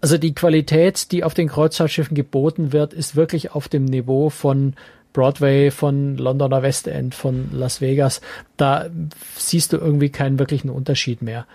Also 0.00 0.16
die 0.16 0.34
Qualität, 0.34 1.10
die 1.10 1.24
auf 1.24 1.34
den 1.34 1.48
Kreuzfahrtschiffen 1.48 2.14
geboten 2.14 2.72
wird, 2.72 2.92
ist 2.92 3.16
wirklich 3.16 3.52
auf 3.52 3.68
dem 3.68 3.84
Niveau 3.84 4.30
von 4.30 4.74
Broadway, 5.12 5.70
von 5.70 6.16
Londoner 6.16 6.62
West 6.62 6.86
End, 6.86 7.14
von 7.14 7.48
Las 7.52 7.80
Vegas. 7.80 8.20
Da 8.56 8.86
siehst 9.36 9.72
du 9.72 9.78
irgendwie 9.78 10.10
keinen 10.10 10.38
wirklichen 10.38 10.70
Unterschied 10.70 11.22
mehr. 11.22 11.46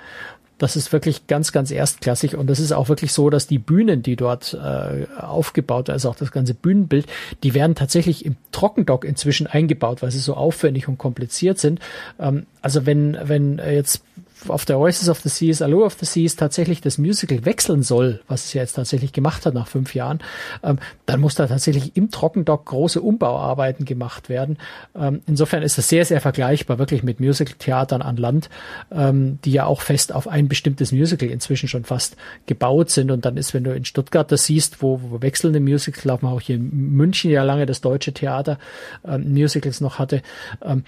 Das 0.64 0.78
ist 0.78 0.94
wirklich 0.94 1.28
ganz, 1.28 1.52
ganz 1.52 1.72
erstklassig 1.72 2.38
und 2.38 2.48
das 2.48 2.62
ist 2.62 2.72
auch 2.72 2.88
wirklich 2.88 3.12
so, 3.12 3.30
dass 3.30 3.48
die 3.48 3.60
Bühnen, 3.60 4.02
die 4.02 4.16
dort 4.16 4.54
äh, 4.54 5.08
aufgebaut, 5.20 5.90
also 5.90 6.10
auch 6.10 6.16
das 6.16 6.32
ganze 6.32 6.54
Bühnenbild, 6.54 7.06
die 7.44 7.54
werden 7.54 7.76
tatsächlich 7.76 8.26
im 8.26 8.38
Trockendock 8.54 9.04
inzwischen 9.04 9.46
eingebaut, 9.46 10.02
weil 10.02 10.12
sie 10.12 10.20
so 10.20 10.36
aufwendig 10.36 10.88
und 10.88 10.98
kompliziert 10.98 11.60
sind. 11.60 11.82
Ähm, 12.18 12.46
also 12.62 12.86
wenn, 12.86 13.18
wenn 13.22 13.58
jetzt 13.58 14.04
auf 14.50 14.66
der 14.66 14.80
Oasis 14.80 15.10
of 15.10 15.20
the 15.20 15.30
Seas, 15.30 15.62
Allure 15.62 15.86
of 15.86 15.96
the 16.00 16.06
Seas 16.06 16.36
tatsächlich 16.36 16.82
das 16.82 16.98
Musical 16.98 17.46
wechseln 17.46 17.84
soll, 17.84 18.22
was 18.28 18.46
es 18.46 18.54
ja 18.54 18.62
jetzt 18.62 18.74
tatsächlich 18.74 19.14
gemacht 19.14 19.46
hat 19.46 19.54
nach 19.54 19.68
fünf 19.68 19.96
Jahren, 19.96 20.20
ähm, 20.64 20.80
dann 21.06 21.20
muss 21.20 21.36
da 21.36 21.48
tatsächlich 21.48 21.96
im 21.96 22.12
Trockendock 22.12 22.66
große 22.66 23.02
Umbauarbeiten 23.02 23.86
gemacht 23.86 24.30
werden. 24.30 24.58
Ähm, 24.96 25.22
insofern 25.28 25.64
ist 25.64 25.78
das 25.78 25.90
sehr, 25.90 26.06
sehr 26.06 26.22
vergleichbar 26.22 26.80
wirklich 26.80 27.04
mit 27.04 27.20
Musical-Theatern 27.20 28.02
an 28.02 28.18
Land, 28.18 28.50
ähm, 28.92 29.40
die 29.46 29.52
ja 29.52 29.66
auch 29.66 29.82
fest 29.82 30.14
auf 30.14 30.28
ein 30.28 30.48
bestimmtes 30.48 30.92
Musical 30.92 31.30
inzwischen 31.30 31.68
schon 31.68 31.84
fast 31.84 32.16
gebaut 32.46 32.90
sind. 32.90 33.12
Und 33.12 33.26
dann 33.26 33.38
ist, 33.38 33.54
wenn 33.54 33.64
du 33.64 33.74
in 33.76 33.86
Stuttgart 33.86 34.32
das 34.32 34.46
siehst, 34.46 34.82
wo, 34.82 35.02
wo 35.02 35.22
wechselnde 35.22 35.60
Musicals 35.60 36.06
laufen, 36.06 36.28
auch 36.28 36.42
hier 36.42 36.56
in 36.56 36.70
München 36.94 37.32
ja 37.32 37.44
lange 37.44 37.66
das 37.66 37.82
deutsche 37.82 38.14
Theater 38.14 38.58
ähm, 39.06 39.34
Musicals 39.34 39.82
noch 39.82 40.00
hatte, 40.00 40.22
ähm, 40.64 40.84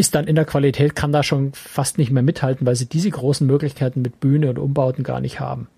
ist 0.00 0.14
dann 0.14 0.26
in 0.26 0.34
der 0.34 0.44
Qualität, 0.44 0.96
kann 0.96 1.12
da 1.12 1.22
schon 1.22 1.52
fast 1.52 1.98
nicht 1.98 2.10
mehr 2.10 2.22
mithalten, 2.22 2.66
weil 2.66 2.74
sie 2.74 2.86
diese 2.86 3.10
großen 3.10 3.46
Möglichkeiten 3.46 4.02
mit 4.02 4.18
Bühne 4.18 4.50
und 4.50 4.58
Umbauten 4.58 5.04
gar 5.04 5.20
nicht 5.20 5.38
haben. 5.38 5.68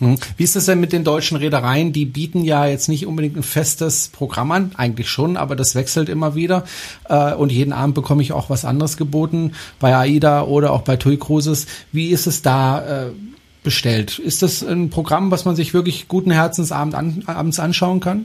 Mhm. 0.00 0.18
Wie 0.36 0.44
ist 0.44 0.56
das 0.56 0.66
denn 0.66 0.80
mit 0.80 0.92
den 0.92 1.04
deutschen 1.04 1.36
Reedereien? 1.36 1.92
Die 1.92 2.06
bieten 2.06 2.44
ja 2.44 2.66
jetzt 2.66 2.88
nicht 2.88 3.06
unbedingt 3.06 3.36
ein 3.36 3.42
festes 3.42 4.08
Programm 4.08 4.50
an, 4.52 4.72
eigentlich 4.76 5.08
schon, 5.08 5.36
aber 5.36 5.56
das 5.56 5.74
wechselt 5.74 6.08
immer 6.08 6.34
wieder. 6.34 6.64
Äh, 7.08 7.34
und 7.34 7.50
jeden 7.50 7.72
Abend 7.72 7.94
bekomme 7.94 8.22
ich 8.22 8.32
auch 8.32 8.50
was 8.50 8.64
anderes 8.64 8.96
geboten, 8.96 9.52
bei 9.78 9.96
AIDA 9.96 10.42
oder 10.42 10.72
auch 10.72 10.82
bei 10.82 10.96
TUI 10.96 11.16
Cruises. 11.16 11.66
Wie 11.92 12.08
ist 12.08 12.26
es 12.26 12.42
da 12.42 13.06
äh, 13.06 13.10
bestellt? 13.62 14.18
Ist 14.18 14.42
das 14.42 14.62
ein 14.62 14.90
Programm, 14.90 15.30
was 15.30 15.44
man 15.44 15.56
sich 15.56 15.74
wirklich 15.74 16.08
guten 16.08 16.30
Herzens 16.30 16.72
abends 16.72 17.58
anschauen 17.58 18.00
kann? 18.00 18.24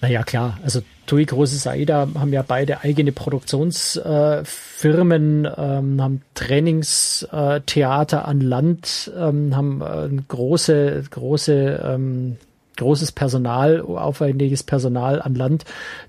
Naja, 0.00 0.22
klar. 0.22 0.58
Also 0.62 0.80
TUI 1.06 1.26
Großes 1.26 1.66
AIDA 1.66 2.08
haben 2.14 2.32
ja 2.32 2.42
beide 2.42 2.82
eigene 2.82 3.12
Produktionsfirmen, 3.12 5.44
äh, 5.44 5.54
ähm, 5.56 6.02
haben 6.02 6.22
Trainingstheater 6.34 8.26
an 8.26 8.40
Land, 8.40 9.12
ähm, 9.16 9.54
haben 9.54 9.82
äh, 9.82 10.08
große, 10.28 11.04
große, 11.10 11.82
ähm, 11.84 12.38
großes 12.76 13.12
Personal, 13.12 13.82
aufwendiges 13.82 14.64
Personal 14.64 15.22
an 15.22 15.34
Land, 15.34 15.64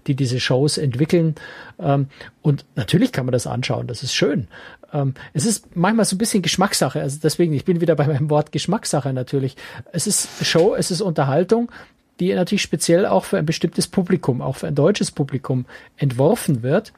die 0.07 0.15
diese 0.15 0.39
Shows 0.39 0.77
entwickeln. 0.77 1.35
Ähm, 1.79 2.07
und 2.41 2.65
natürlich 2.75 3.11
kann 3.11 3.25
man 3.25 3.33
das 3.33 3.47
anschauen, 3.47 3.87
das 3.87 4.01
ist 4.01 4.15
schön. 4.15 4.47
Ähm, 4.93 5.13
es 5.33 5.45
ist 5.45 5.75
manchmal 5.75 6.05
so 6.05 6.15
ein 6.15 6.19
bisschen 6.19 6.41
Geschmackssache, 6.41 7.01
also 7.01 7.19
deswegen, 7.21 7.53
ich 7.53 7.65
bin 7.65 7.81
wieder 7.81 7.95
bei 7.95 8.07
meinem 8.07 8.29
Wort 8.29 8.51
Geschmackssache 8.51 9.13
natürlich. 9.13 9.55
Es 9.91 10.07
ist 10.07 10.27
Show, 10.43 10.73
es 10.75 10.89
ist 10.89 11.01
Unterhaltung 11.01 11.71
die 12.19 12.33
natürlich 12.33 12.61
speziell 12.61 13.05
auch 13.05 13.25
für 13.25 13.37
ein 13.37 13.45
bestimmtes 13.45 13.87
Publikum, 13.87 14.41
auch 14.41 14.57
für 14.57 14.67
ein 14.67 14.75
deutsches 14.75 15.11
Publikum 15.11 15.65
entworfen 15.97 16.63
wird. 16.63 16.93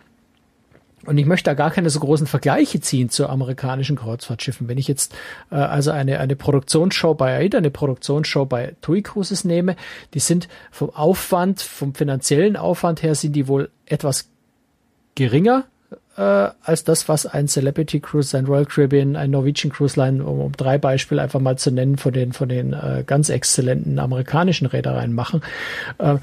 Und 1.05 1.17
ich 1.17 1.25
möchte 1.25 1.49
da 1.49 1.53
gar 1.53 1.71
keine 1.71 1.89
so 1.89 1.99
großen 1.99 2.27
Vergleiche 2.27 2.81
ziehen 2.81 3.09
zu 3.09 3.29
amerikanischen 3.29 3.95
Kreuzfahrtschiffen. 3.95 4.67
Wenn 4.67 4.77
ich 4.77 4.87
jetzt 4.89 5.15
äh, 5.51 5.55
also 5.55 5.91
eine, 5.91 6.19
eine 6.19 6.35
Produktionsshow 6.35 7.13
bei 7.13 7.37
AIDA, 7.37 7.59
eine 7.59 7.71
Produktionsshow 7.71 8.45
bei 8.45 8.75
TUI 8.81 9.03
Cruises 9.03 9.45
nehme, 9.45 9.75
die 10.13 10.19
sind 10.19 10.49
vom 10.69 10.89
Aufwand, 10.89 11.61
vom 11.61 11.93
finanziellen 11.93 12.57
Aufwand 12.57 13.03
her 13.03 13.15
sind 13.15 13.33
die 13.33 13.47
wohl 13.47 13.69
etwas 13.85 14.29
geringer 15.15 15.65
äh, 16.17 16.21
als 16.21 16.83
das, 16.83 17.07
was 17.07 17.25
ein 17.25 17.47
Celebrity 17.47 17.99
Cruise, 17.99 18.37
ein 18.37 18.45
Royal 18.45 18.65
Caribbean, 18.65 19.15
ein 19.15 19.31
Norwegian 19.31 19.71
Cruise 19.71 19.99
Line, 19.99 20.23
um, 20.23 20.39
um 20.39 20.51
drei 20.51 20.77
Beispiele 20.77 21.21
einfach 21.21 21.39
mal 21.39 21.57
zu 21.57 21.71
nennen, 21.71 21.97
von 21.97 22.11
den, 22.11 22.33
von 22.33 22.49
den 22.49 22.73
äh, 22.73 23.03
ganz 23.05 23.29
exzellenten 23.29 23.99
amerikanischen 23.99 24.67
Reedereien 24.67 25.13
machen. 25.13 25.41
Äh, 25.99 26.17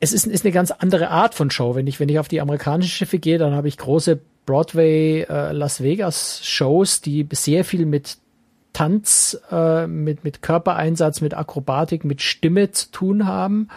es 0.00 0.12
ist, 0.12 0.26
ist 0.26 0.44
eine 0.44 0.52
ganz 0.52 0.70
andere 0.70 1.10
Art 1.10 1.34
von 1.34 1.50
Show. 1.50 1.74
Wenn 1.74 1.86
ich, 1.86 2.00
wenn 2.00 2.08
ich 2.08 2.18
auf 2.18 2.28
die 2.28 2.40
amerikanischen 2.40 2.90
Schiffe 2.90 3.18
gehe, 3.18 3.38
dann 3.38 3.54
habe 3.54 3.68
ich 3.68 3.78
große 3.78 4.18
Broadway 4.46 5.22
äh, 5.28 5.52
Las 5.52 5.82
Vegas 5.82 6.40
Shows, 6.44 7.00
die 7.00 7.28
sehr 7.32 7.64
viel 7.64 7.86
mit 7.86 8.18
Tanz, 8.72 9.38
äh, 9.50 9.86
mit, 9.86 10.24
mit 10.24 10.42
Körpereinsatz, 10.42 11.20
mit 11.20 11.34
Akrobatik, 11.34 12.04
mit 12.04 12.22
Stimme 12.22 12.72
zu 12.72 12.90
tun 12.90 13.26
haben. 13.26 13.68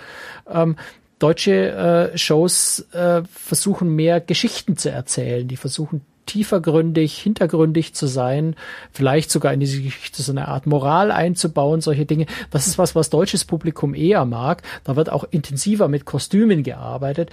Ähm, 0.49 0.77
deutsche 1.19 2.11
äh, 2.13 2.17
Shows 2.17 2.87
äh, 2.91 3.23
versuchen 3.31 3.95
mehr 3.95 4.19
Geschichten 4.21 4.77
zu 4.77 4.91
erzählen. 4.91 5.47
Die 5.47 5.57
versuchen 5.57 6.01
tiefergründig, 6.25 7.17
hintergründig 7.19 7.93
zu 7.93 8.07
sein, 8.07 8.55
vielleicht 8.91 9.29
sogar 9.29 9.53
in 9.53 9.59
diese 9.59 9.81
Geschichte 9.81 10.23
so 10.23 10.31
eine 10.31 10.47
Art 10.47 10.65
Moral 10.65 11.11
einzubauen, 11.11 11.81
solche 11.81 12.05
Dinge. 12.05 12.25
Das 12.49 12.67
ist 12.67 12.77
was, 12.77 12.95
was 12.95 13.09
deutsches 13.09 13.45
Publikum 13.45 13.93
eher 13.93 14.25
mag. 14.25 14.63
Da 14.83 14.95
wird 14.95 15.11
auch 15.11 15.25
intensiver 15.29 15.87
mit 15.87 16.05
Kostümen 16.05 16.63
gearbeitet. 16.63 17.29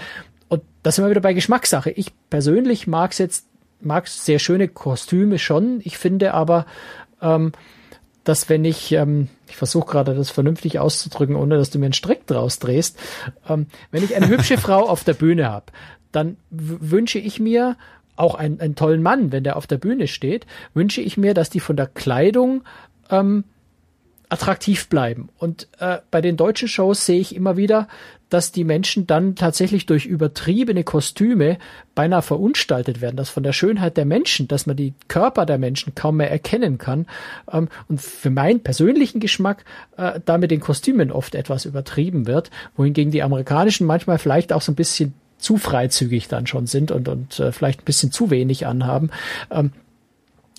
Und 0.49 0.63
das 0.83 0.97
sind 0.97 1.05
wir 1.05 1.11
wieder 1.11 1.21
bei 1.21 1.33
Geschmackssache. 1.33 1.91
Ich 1.91 2.13
persönlich 2.29 2.87
mag 2.87 3.13
es 3.13 3.19
jetzt, 3.19 3.47
mag 3.81 4.07
sehr 4.09 4.39
schöne 4.39 4.69
Kostüme 4.69 5.39
schon. 5.39 5.81
Ich 5.83 5.97
finde 5.97 6.35
aber, 6.35 6.67
ähm, 7.23 7.53
dass 8.25 8.49
wenn 8.49 8.65
ich, 8.65 8.93
ähm, 8.93 9.29
ich 9.49 9.57
versuche 9.57 9.91
gerade 9.91 10.15
das 10.15 10.31
vernünftig 10.31 10.79
auszudrücken, 10.79 11.37
ohne 11.37 11.57
dass 11.57 11.71
du 11.71 11.79
mir 11.79 11.87
einen 11.87 11.93
Strick 11.93 12.27
draus 12.27 12.59
drehst, 12.59 12.99
ähm, 13.49 13.67
wenn 13.91 14.05
ich 14.05 14.15
eine 14.15 14.29
hübsche 14.29 14.59
Frau 14.59 14.89
auf 14.89 15.05
der 15.05 15.15
Bühne 15.15 15.51
habe, 15.51 15.67
dann 16.13 16.37
wünsche 16.51 17.19
ich 17.19 17.41
mir 17.41 17.77
auch 18.17 18.35
einen, 18.35 18.61
einen 18.61 18.75
tollen 18.75 19.03
Mann, 19.03 19.33
wenn 19.33 19.45
der 19.45 19.57
auf 19.57 19.67
der 19.67 19.79
Bühne 19.79 20.07
steht, 20.07 20.47
wünsche 20.75 21.01
ich 21.01 21.17
mir, 21.17 21.35
dass 21.35 21.51
die 21.51 21.61
von 21.61 21.77
der 21.77 21.87
Kleidung 21.87 22.63
ähm, 23.11 23.45
attraktiv 24.33 24.89
bleiben. 24.89 25.29
Und 25.37 25.69
äh, 25.79 25.99
bei 26.11 26.23
den 26.23 26.39
deutschen 26.39 26.67
Shows 26.67 27.05
sehe 27.05 27.21
ich 27.21 27.37
immer 27.37 27.59
wieder, 27.59 27.87
dass 28.31 28.51
die 28.51 28.65
Menschen 28.65 29.07
dann 29.07 29.37
tatsächlich 29.37 29.85
durch 29.85 30.07
übertriebene 30.07 30.85
Kostüme 30.85 31.59
beinahe 31.95 32.23
verunstaltet 32.23 33.03
werden, 33.03 33.17
dass 33.17 33.29
von 33.29 33.43
der 33.43 33.53
Schönheit 33.53 33.99
der 33.99 34.07
Menschen, 34.07 34.49
dass 34.49 34.65
man 34.65 34.75
die 34.75 34.95
Körper 35.09 35.45
der 35.45 35.59
Menschen 35.59 35.95
kaum 35.95 36.17
mehr 36.17 36.31
erkennen 36.31 36.79
kann. 36.79 37.07
Ähm, 37.53 37.69
und 37.89 38.01
für 38.01 38.31
meinen 38.31 38.61
persönlichen 38.61 39.21
Geschmack 39.21 39.67
äh, 39.99 40.19
da 40.25 40.39
mit 40.39 40.51
den 40.51 40.61
Kostümen 40.61 41.13
oft 41.13 41.35
etwas 41.35 41.67
übertrieben 41.67 42.27
wird, 42.27 42.51
wohingegen 42.75 43.13
die 43.13 43.23
amerikanischen 43.23 43.87
manchmal 43.87 44.19
vielleicht 44.19 44.55
auch 44.55 44.63
so 44.63 44.73
ein 44.73 44.77
bisschen 44.77 45.13
zu 45.37 45.59
freizügig 45.59 46.29
dann 46.29 46.47
schon 46.47 46.67
sind 46.67 46.91
und, 46.91 47.09
und 47.09 47.39
äh, 47.39 47.53
vielleicht 47.53 47.83
ein 47.83 47.85
bisschen 47.85 48.13
zu 48.13 48.31
wenig 48.31 48.67
anhaben. 48.67 49.11
Ähm, 49.51 49.73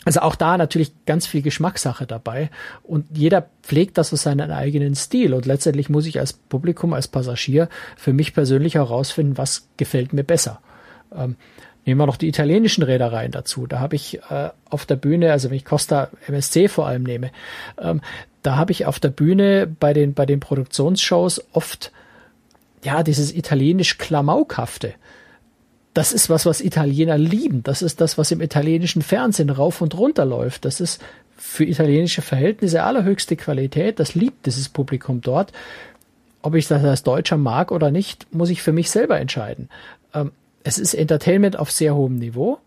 also 0.06 0.22
auch 0.22 0.36
da 0.36 0.58
natürlich 0.58 0.92
ganz 1.06 1.26
viel 1.26 1.42
Geschmackssache 1.42 2.06
dabei 2.06 2.50
und 2.84 3.06
jeder 3.18 3.48
pflegt 3.62 3.98
das 3.98 4.12
aus 4.14 4.24
seinen 4.24 4.52
eigenen 4.52 4.96
Stil 4.96 5.34
und 5.34 5.46
letztendlich 5.46 5.90
muss 5.90 6.06
ich 6.06 6.20
als 6.20 6.34
Publikum, 6.34 6.94
als 6.94 7.08
Passagier 7.08 7.70
für 7.96 8.14
mich 8.14 8.34
persönlich 8.34 8.76
herausfinden, 8.76 9.38
was 9.38 9.68
gefällt 9.78 10.12
mir 10.14 10.24
besser. 10.24 10.60
Ähm, 11.16 11.38
nehmen 11.86 12.00
wir 12.00 12.06
noch 12.06 12.18
die 12.18 12.28
italienischen 12.28 12.84
Reedereien 12.84 13.32
dazu. 13.32 13.68
Da 13.68 13.80
habe 13.80 13.96
ich 13.96 14.20
äh, 14.30 14.50
auf 14.70 14.86
der 14.86 14.96
Bühne, 14.96 15.32
also 15.32 15.50
wenn 15.50 15.58
ich 15.58 15.66
Costa 15.66 16.10
MSC 16.28 16.68
vor 16.68 16.88
allem 16.88 17.04
nehme, 17.04 17.32
ähm, 17.80 18.02
da 18.42 18.58
habe 18.58 18.74
ich 18.74 18.86
auf 18.86 19.00
der 19.00 19.10
Bühne 19.10 19.68
bei 19.68 19.94
den 19.94 20.14
bei 20.14 20.26
den 20.26 20.42
Produktionsshows 20.42 21.46
oft 21.54 21.92
ja 22.84 23.04
dieses 23.04 23.34
italienisch 23.34 23.98
klamaukhafte 23.98 24.94
das 25.94 26.12
ist 26.12 26.30
was, 26.30 26.46
was 26.46 26.62
Italiener 26.62 27.18
lieben. 27.18 27.64
Das 27.64 27.82
ist 27.82 28.02
das, 28.02 28.18
was 28.18 28.32
im 28.32 28.42
italienischen 28.42 29.02
Fernsehen 29.02 29.50
rauf 29.50 29.82
und 29.82 29.98
runter 29.98 30.26
läuft. 30.26 30.66
Das 30.66 30.82
ist 30.82 31.02
für 31.38 31.66
italienische 31.66 32.22
Verhältnisse 32.22 32.84
allerhöchste 32.84 33.36
Qualität. 33.36 34.00
Das 34.00 34.16
liebt 34.16 34.46
dieses 34.46 34.70
Publikum 34.70 35.22
dort. 35.22 35.52
Ob 36.42 36.56
ich 36.56 36.68
das 36.68 36.84
als 36.84 37.04
Deutscher 37.04 37.38
mag 37.38 37.72
oder 37.72 37.92
nicht, 37.92 38.28
muss 38.34 38.50
ich 38.50 38.62
für 38.62 38.74
mich 38.74 38.90
selber 38.90 39.20
entscheiden. 39.20 39.70
Ähm, 40.14 40.32
es 40.64 40.78
ist 40.78 40.94
Entertainment 40.94 41.58
auf 41.58 41.72
sehr 41.72 41.96
hohem 41.96 42.18
Niveau, 42.18 42.58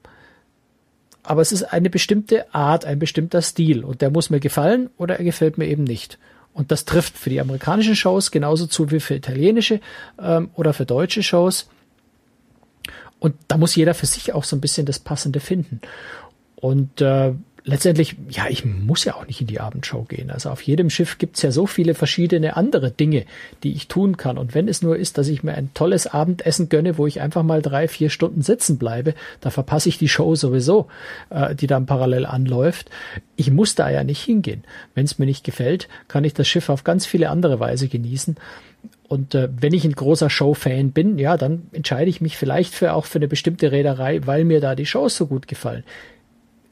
aber 1.23 1.40
es 1.40 1.52
ist 1.52 1.64
eine 1.64 1.90
bestimmte 1.90 2.54
Art, 2.54 2.85
ein 2.85 2.99
bestimmter 2.99 3.42
Stil 3.42 3.85
und 3.85 4.02
der 4.02 4.11
muss 4.11 4.30
mir 4.30 4.40
gefallen 4.40 4.90
oder 4.99 5.18
er 5.18 5.25
gefällt 5.25 5.59
mir 5.59 5.66
eben 5.66 5.85
nicht. 5.85 6.18
Und 6.52 6.71
das 6.71 6.85
trifft 6.85 7.18
für 7.18 7.30
die 7.30 7.40
amerikanischen 7.40 7.97
Shows 7.97 8.30
genauso 8.30 8.66
zu 8.66 8.90
wie 8.90 9.00
für 9.00 9.14
italienische 9.14 9.80
ähm, 10.21 10.50
oder 10.54 10.73
für 10.73 10.87
deutsche 10.87 11.23
Shows. 11.23 11.68
Und 13.26 13.35
da 13.49 13.56
muss 13.56 13.75
jeder 13.75 13.92
für 13.92 14.06
sich 14.06 14.35
auch 14.35 14.45
so 14.45 14.54
ein 14.54 14.61
bisschen 14.61 14.87
das 14.87 15.00
Passende 15.00 15.40
finden. 15.40 15.80
Und 16.54 17.00
äh, 17.00 17.33
letztendlich, 17.64 18.14
ja, 18.28 18.47
ich 18.49 18.64
muss 18.64 19.04
ja 19.04 19.16
auch 19.16 19.26
nicht 19.26 19.40
in 19.40 19.49
die 19.49 19.59
Abendshow 19.59 20.04
gehen. 20.04 20.30
Also 20.30 20.50
auf 20.50 20.62
jedem 20.62 20.90
Schiff 20.90 21.18
gibt's 21.18 21.42
ja 21.42 21.50
so 21.50 21.66
viele 21.66 21.95
verschiedene 21.95 22.56
andere 22.56 22.92
Dinge, 22.92 23.25
die 23.64 23.73
ich 23.73 23.88
tun 23.88 24.16
kann. 24.16 24.38
Und 24.38 24.54
wenn 24.54 24.68
es 24.68 24.80
nur 24.80 24.97
ist, 24.97 25.18
dass 25.18 25.26
ich 25.26 25.42
mir 25.42 25.54
ein 25.54 25.75
tolles 25.75 26.06
Abendessen 26.06 26.68
gönne, 26.68 26.99
wo 26.99 27.09
ich 27.09 27.21
einfach 27.21 27.42
mal 27.42 27.62
drei, 27.62 27.88
vier 27.88 28.11
Stunden 28.11 28.42
sitzen 28.42 28.78
bleibe, 28.78 29.14
da 29.40 29.50
verpasse 29.50 29.88
ich 29.88 29.99
die 29.99 30.09
Show 30.09 30.37
sowieso, 30.37 30.87
äh, 31.30 31.56
die 31.56 31.66
dann 31.66 31.87
parallel 31.87 32.26
anläuft. 32.26 32.90
Ich 33.35 33.50
muss 33.50 33.75
da 33.75 33.90
ja 33.90 34.04
nicht 34.04 34.23
hingehen. 34.23 34.62
Wenn 34.95 35.04
es 35.04 35.18
mir 35.18 35.26
nicht 35.26 35.42
gefällt, 35.42 35.88
kann 36.06 36.23
ich 36.23 36.33
das 36.33 36.47
Schiff 36.47 36.68
auf 36.68 36.85
ganz 36.85 37.06
viele 37.06 37.28
andere 37.28 37.59
Weise 37.59 37.88
genießen. 37.88 38.37
Und 39.09 39.35
äh, 39.35 39.49
wenn 39.61 39.73
ich 39.73 39.85
ein 39.85 39.93
großer 39.93 40.31
Show-Fan 40.31 40.93
bin, 40.93 41.19
ja, 41.19 41.37
dann 41.37 41.69
entscheide 41.73 42.11
ich 42.11 42.21
mich 42.21 42.37
vielleicht 42.37 42.75
für 42.75 42.95
auch 42.95 43.05
für 43.05 43.19
eine 43.19 43.28
bestimmte 43.28 43.73
Reederei, 43.73 44.21
weil 44.25 44.45
mir 44.45 44.61
da 44.61 44.75
die 44.75 44.87
Shows 44.87 45.16
so 45.16 45.26
gut 45.26 45.49
gefallen. 45.49 45.85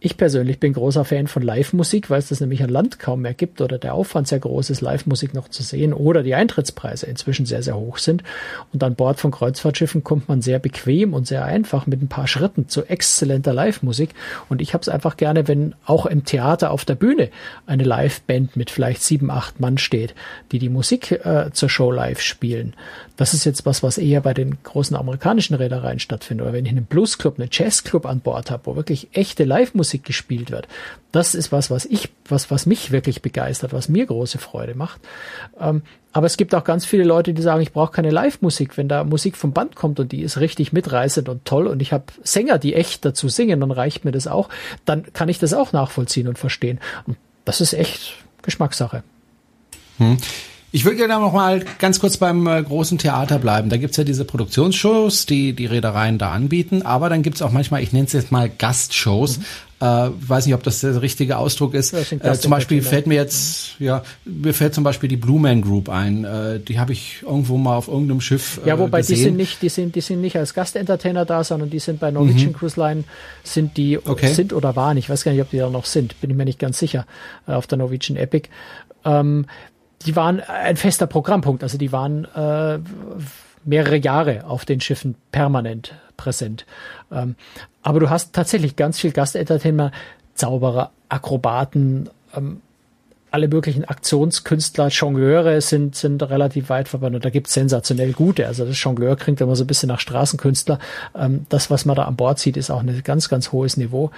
Ich 0.05 0.19
persönlich 0.19 0.61
bin 0.61 0.75
großer 0.75 1.07
Fan 1.07 1.29
von 1.29 1.41
Live-Musik, 1.41 2.11
weil 2.11 2.19
es 2.19 2.29
das 2.29 2.39
nämlich 2.39 2.63
an 2.63 2.69
Land 2.69 2.99
kaum 2.99 3.23
mehr 3.23 3.33
gibt 3.33 3.63
oder 3.63 3.79
der 3.79 3.95
Aufwand 3.95 4.29
sehr 4.29 4.39
groß 4.39 4.69
ist, 4.69 4.83
Live-Musik 4.83 5.33
noch 5.33 5.49
zu 5.49 5.63
sehen 5.63 5.95
oder 5.95 6.23
die 6.23 6.35
Eintrittspreise 6.35 7.07
inzwischen 7.07 7.47
sehr, 7.47 7.63
sehr 7.63 7.75
hoch 7.75 7.97
sind. 7.97 8.23
Und 8.71 8.85
an 8.85 8.97
Bord 8.97 9.19
von 9.19 9.31
Kreuzfahrtschiffen 9.31 10.05
kommt 10.05 10.29
man 10.29 10.43
sehr 10.43 10.59
bequem 10.59 11.15
und 11.15 11.27
sehr 11.27 11.47
einfach 11.47 11.87
mit 11.87 12.03
ein 12.03 12.09
paar 12.09 12.27
Schritten 12.27 12.69
zu 12.69 12.85
exzellenter 12.85 13.55
Live-Musik. 13.55 14.11
Und 14.51 14.61
ich 14.61 14.75
habe 14.75 14.83
es 14.83 14.91
einfach 14.91 15.17
gerne, 15.17 15.49
wenn 15.49 15.75
auch 15.87 16.05
im 16.05 16.27
Theater 16.27 16.71
auf 16.71 16.85
der 16.85 16.97
Bühne 16.97 17.31
eine 17.65 17.85
Live-Band 17.85 18.57
mit 18.57 18.69
vielleicht 18.69 19.03
sieben, 19.03 19.31
acht 19.31 19.59
Mann 19.59 19.79
steht, 19.79 20.15
die 20.53 20.59
die 20.59 20.69
Musik 20.69 21.13
äh, 21.13 21.51
zur 21.55 21.71
Show 21.71 21.91
live 21.91 22.21
spielen. 22.21 22.75
Das 23.17 23.33
ist 23.33 23.45
jetzt 23.45 23.65
was, 23.65 23.83
was 23.83 23.97
eher 23.97 24.21
bei 24.21 24.35
den 24.35 24.59
großen 24.63 24.97
amerikanischen 24.97 25.55
Reedereien 25.55 26.01
stattfindet. 26.01 26.45
Oder 26.45 26.53
wenn 26.53 26.67
ich 26.67 26.73
einen 26.73 26.87
Bluesclub, 26.87 27.39
einen 27.39 27.49
Jazzclub 27.53 28.07
an 28.07 28.21
Bord 28.21 28.51
habe, 28.51 28.67
wo 28.67 28.77
wirklich 28.77 29.09
echte 29.13 29.45
Live-Musik 29.45 30.03
gespielt 30.05 30.51
wird. 30.51 30.67
Das 31.13 31.35
ist 31.37 31.53
was, 31.53 31.71
was 31.71 31.85
ich, 31.85 32.09
was, 32.29 32.51
was 32.51 32.67
mich 32.67 32.91
wirklich 32.91 33.23
begeistert, 33.23 33.73
was 33.73 33.89
mir 33.89 34.07
große 34.07 34.39
Freude 34.39 34.75
macht. 34.75 35.01
Ähm, 35.61 35.83
aber 36.13 36.27
es 36.27 36.37
gibt 36.37 36.55
auch 36.55 36.65
ganz 36.65 36.85
viele 36.85 37.05
Leute, 37.05 37.35
die 37.35 37.43
sagen, 37.43 37.61
ich 37.61 37.73
brauche 37.73 37.93
keine 37.93 38.11
Live-Musik. 38.11 38.77
Wenn 38.77 38.89
da 38.89 39.05
Musik 39.05 39.37
vom 39.37 39.53
Band 39.53 39.77
kommt 39.77 40.01
und 40.01 40.11
die 40.13 40.23
ist 40.23 40.39
richtig 40.39 40.73
mitreißend 40.73 41.29
und 41.29 41.45
toll 41.45 41.67
und 41.67 41.83
ich 41.83 41.93
habe 41.93 42.05
Sänger, 42.23 42.59
die 42.59 42.75
echt 42.75 43.05
dazu 43.05 43.29
singen, 43.29 43.61
dann 43.61 43.71
reicht 43.71 44.05
mir 44.05 44.13
das 44.13 44.27
auch. 44.27 44.49
Dann 44.85 45.13
kann 45.13 45.29
ich 45.29 45.39
das 45.39 45.55
auch 45.55 45.73
nachvollziehen 45.73 46.29
und 46.29 46.39
verstehen. 46.39 46.81
Und 47.07 47.17
das 47.45 47.61
ist 47.61 47.75
echt 47.75 48.15
Geschmackssache. 48.43 49.03
Hm. 49.99 50.19
Ich 50.75 50.85
würde 50.85 50.97
gerne 50.97 51.15
noch 51.21 51.33
mal 51.33 51.65
ganz 51.79 52.01
kurz 52.01 52.17
beim 52.17 52.49
äh, 52.49 52.61
großen 52.61 52.99
Theater 52.99 53.39
bleiben. 53.39 53.71
Da 53.71 53.77
gibt's 53.77 53.97
ja 53.97 54.03
diese 54.03 54.25
Produktionsshows, 54.25 55.25
die 55.25 55.53
die 55.53 55.67
Reedereien 55.67 56.19
da 56.19 56.33
anbieten, 56.33 56.83
aber 56.83 57.09
dann 57.09 57.23
gibt's 57.23 57.43
auch 57.43 57.53
manchmal, 57.53 57.81
ich 57.81 57.93
nenne 57.93 58.07
es 58.07 58.13
jetzt 58.13 58.33
mal 58.33 58.51
Gastshows. 58.51 59.39
Mhm. 59.39 59.45
Äh, 59.81 60.11
weiß 60.29 60.47
nicht, 60.47 60.55
ob 60.57 60.65
das 60.65 60.81
der 60.81 61.01
richtige 61.01 61.39
Ausdruck 61.39 61.75
ist. 61.75 61.93
Äh, 61.93 62.35
zum 62.41 62.51
Beispiel 62.51 62.83
fällt 62.83 63.07
mir 63.07 63.15
jetzt, 63.15 63.79
ja, 63.79 64.03
mir 64.25 64.53
fällt 64.53 64.75
zum 64.75 64.83
Beispiel 64.83 65.09
die 65.09 65.17
Blue 65.17 65.39
Man 65.39 65.63
Group 65.63 65.89
ein. 65.89 66.25
Äh, 66.25 66.59
die 66.59 66.81
habe 66.81 66.93
ich 66.93 67.23
irgendwo 67.23 67.57
mal 67.57 67.77
auf 67.77 67.87
irgendeinem 67.87 68.21
Schiff 68.21 68.61
äh, 68.65 68.71
Ja, 68.71 68.77
wobei 68.77 68.99
gesehen. 68.99 69.15
die 69.15 69.23
sind 69.23 69.37
nicht, 69.37 69.63
die 69.63 69.69
sind, 69.69 69.95
die 69.95 70.01
sind 70.01 70.23
nicht 70.23 70.37
als 70.37 70.55
Gastentertainer 70.55 71.25
da, 71.25 71.45
sondern 71.45 71.71
die 71.71 71.79
sind 71.79 72.01
bei 72.01 72.11
Norwegian 72.11 72.51
mhm. 72.51 72.57
Cruise 72.57 72.81
Line, 72.81 73.05
sind 73.45 73.77
die, 73.77 73.97
okay. 74.05 74.35
sind 74.35 74.53
oder 74.53 74.75
waren, 74.75 74.97
ich 74.97 75.09
weiß 75.09 75.23
gar 75.23 75.31
nicht, 75.31 75.41
ob 75.41 75.51
die 75.51 75.59
da 75.59 75.71
noch 75.71 75.85
sind, 75.85 76.21
bin 76.21 76.31
ich 76.31 76.37
mir 76.37 76.47
nicht 76.47 76.59
ganz 76.59 76.81
sicher, 76.81 77.07
äh, 77.47 77.53
auf 77.53 77.69
der 77.69 77.79
Norwegian 77.79 78.17
Epic. 78.17 78.49
Ähm, 79.05 79.47
die 80.07 80.17
waren 80.17 80.41
ein 80.41 80.77
fester 80.77 81.07
Programmpunkt, 81.07 81.63
also 81.63 81.79
die 81.79 81.93
waren 81.93 82.25
äh, 82.35 82.79
mehrere 83.65 83.97
Jahre 83.97 84.45
auf 84.47 84.65
den 84.65 84.81
Schiffen 84.81 85.15
permanent 85.33 85.95
präsent. 86.17 86.67
Ähm, 87.11 87.35
aber 87.83 88.01
du 88.01 88.11
hast 88.11 88.33
tatsächlich 88.33 88.77
ganz 88.77 88.99
viel 89.01 89.13
Gastentertainment, 89.13 89.93
Zauberer, 90.35 90.91
Akrobaten, 91.09 92.11
ähm, 92.37 92.61
alle 93.35 93.49
möglichen 93.49 93.85
Aktionskünstler, 93.85 94.89
Jongleure 94.89 95.61
sind, 95.61 95.97
sind 95.97 96.23
relativ 96.23 96.69
weit 96.69 96.87
verbrannt 96.87 97.17
und 97.17 97.25
da 97.25 97.31
gibt's 97.31 97.53
sensationell 97.53 98.13
gute. 98.13 98.47
Also 98.47 98.65
das 98.65 98.81
Jongleur 98.81 99.17
klingt 99.17 99.41
immer 99.41 99.57
so 99.57 99.65
ein 99.65 99.67
bisschen 99.67 99.89
nach 99.89 99.99
Straßenkünstler. 99.99 100.79
Ähm, 101.17 101.45
das, 101.49 101.69
was 101.69 101.85
man 101.85 101.97
da 101.97 102.05
an 102.05 102.15
Bord 102.15 102.39
sieht, 102.39 102.57
ist 102.57 102.71
auch 102.71 102.81
ein 102.81 103.03
ganz, 103.03 103.29
ganz 103.29 103.51
hohes 103.51 103.77
Niveau. 103.77 104.13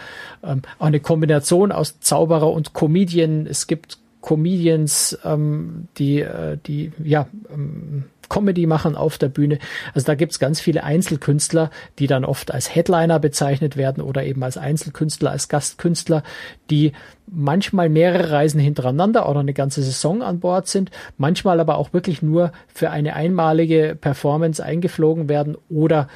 Ähm, 0.45 0.61
auch 0.79 0.87
eine 0.87 1.01
Kombination 1.01 1.73
aus 1.73 1.99
Zauberer 2.01 2.51
und 2.51 2.75
Comedian. 2.75 3.47
Es 3.47 3.67
gibt 3.67 3.97
Comedians, 4.27 5.17
ähm, 5.25 5.87
die, 5.99 6.21
äh, 6.21 6.59
die 6.67 6.91
ja 7.03 7.29
ähm, 7.49 8.07
Comedy 8.29 8.67
machen 8.67 8.97
auf 8.97 9.19
der 9.19 9.29
Bühne. 9.29 9.61
Also 9.95 10.05
da 10.05 10.17
gibt's 10.17 10.41
ganz 10.41 10.61
viele 10.61 10.83
Einzelkünstler, 10.83 11.71
die 12.01 12.09
dann 12.09 12.25
oft 12.25 12.53
als 12.53 12.75
Headliner 12.75 13.21
bezeichnet 13.21 13.77
werden 13.77 14.03
oder 14.03 14.25
eben 14.25 14.43
als 14.43 14.57
Einzelkünstler, 14.57 15.31
als 15.31 15.49
Gastkünstler, 15.49 16.25
die 16.71 16.91
manchmal 17.29 17.89
mehrere 17.89 18.33
Reisen 18.33 18.59
hintereinander 18.59 19.29
oder 19.29 19.41
eine 19.41 19.55
ganze 19.55 19.85
Saison 19.85 20.23
an 20.23 20.41
Bord 20.41 20.67
sind, 20.67 20.91
manchmal 21.19 21.61
aber 21.61 21.79
auch 21.79 21.93
wirklich 21.93 22.21
nur 22.21 22.51
für 22.67 22.91
eine 22.91 23.15
einmalige 23.15 23.97
Performance 24.01 24.61
eingeflogen 24.61 25.29
werden 25.29 25.57
oder 25.69 26.09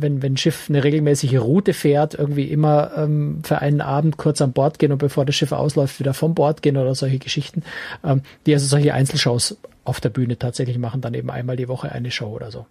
wenn, 0.00 0.22
wenn 0.22 0.34
ein 0.34 0.36
Schiff 0.36 0.66
eine 0.68 0.84
regelmäßige 0.84 1.38
Route 1.38 1.74
fährt, 1.74 2.14
irgendwie 2.14 2.44
immer 2.44 2.92
ähm, 2.96 3.40
für 3.42 3.60
einen 3.60 3.80
Abend 3.80 4.16
kurz 4.16 4.40
an 4.40 4.52
Bord 4.52 4.78
gehen 4.78 4.92
und 4.92 4.98
bevor 4.98 5.24
das 5.24 5.34
Schiff 5.34 5.52
ausläuft, 5.52 6.00
wieder 6.00 6.14
vom 6.14 6.34
Bord 6.34 6.62
gehen 6.62 6.76
oder 6.76 6.94
solche 6.94 7.18
Geschichten, 7.18 7.62
ähm, 8.04 8.22
die 8.46 8.54
also 8.54 8.66
solche 8.66 8.94
Einzelshows 8.94 9.58
auf 9.84 10.00
der 10.00 10.10
Bühne 10.10 10.38
tatsächlich 10.38 10.78
machen, 10.78 11.00
dann 11.00 11.14
eben 11.14 11.30
einmal 11.30 11.56
die 11.56 11.68
Woche 11.68 11.90
eine 11.90 12.10
Show 12.10 12.28
oder 12.28 12.50
so. 12.50 12.66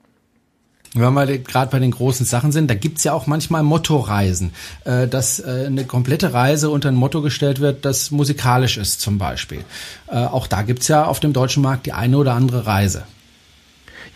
Wenn 0.93 1.13
wir 1.13 1.37
gerade 1.39 1.69
bei 1.69 1.79
den 1.79 1.91
großen 1.91 2.25
Sachen 2.25 2.51
sind, 2.51 2.69
da 2.69 2.75
gibt's 2.75 3.03
ja 3.03 3.13
auch 3.13 3.27
manchmal 3.27 3.61
Mottoreisen, 3.61 4.51
äh, 4.85 5.07
dass 5.07 5.39
äh, 5.39 5.65
eine 5.67 5.83
komplette 5.85 6.33
Reise 6.33 6.69
unter 6.69 6.89
ein 6.89 6.95
Motto 6.95 7.21
gestellt 7.21 7.59
wird, 7.59 7.83
das 7.85 8.11
musikalisch 8.11 8.77
ist 8.77 9.01
zum 9.01 9.17
Beispiel. 9.17 9.63
Äh, 10.07 10.17
auch 10.17 10.47
da 10.47 10.61
gibt's 10.61 10.87
ja 10.87 11.05
auf 11.05 11.19
dem 11.19 11.33
deutschen 11.33 11.61
Markt 11.61 11.85
die 11.85 11.93
eine 11.93 12.17
oder 12.17 12.33
andere 12.33 12.65
Reise. 12.65 13.03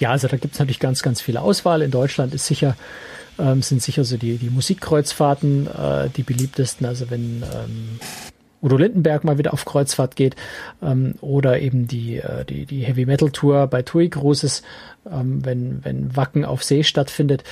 Ja, 0.01 0.09
also 0.09 0.27
da 0.27 0.37
gibt 0.37 0.55
es 0.55 0.59
natürlich 0.59 0.79
ganz, 0.79 1.03
ganz 1.03 1.21
viel 1.21 1.37
Auswahl. 1.37 1.83
In 1.83 1.91
Deutschland 1.91 2.33
ist 2.33 2.47
sicher, 2.47 2.75
ähm, 3.37 3.61
sind 3.61 3.83
sicher 3.83 4.03
so 4.03 4.17
die, 4.17 4.37
die 4.37 4.49
Musikkreuzfahrten 4.49 5.67
äh, 5.67 6.09
die 6.09 6.23
beliebtesten. 6.23 6.87
Also 6.87 7.11
wenn 7.11 7.43
ähm, 7.43 7.99
Udo 8.63 8.77
Lindenberg 8.77 9.23
mal 9.23 9.37
wieder 9.37 9.53
auf 9.53 9.63
Kreuzfahrt 9.63 10.15
geht 10.15 10.35
ähm, 10.81 11.13
oder 11.21 11.59
eben 11.59 11.87
die, 11.87 12.17
äh, 12.17 12.43
die, 12.45 12.65
die 12.65 12.81
Heavy 12.81 13.05
Metal 13.05 13.29
Tour 13.29 13.67
bei 13.67 13.83
TUI 13.83 14.09
Cruises, 14.09 14.63
ähm, 15.05 15.45
wenn, 15.45 15.85
wenn 15.85 16.15
Wacken 16.15 16.45
auf 16.45 16.63
See 16.63 16.83
stattfindet, 16.83 17.43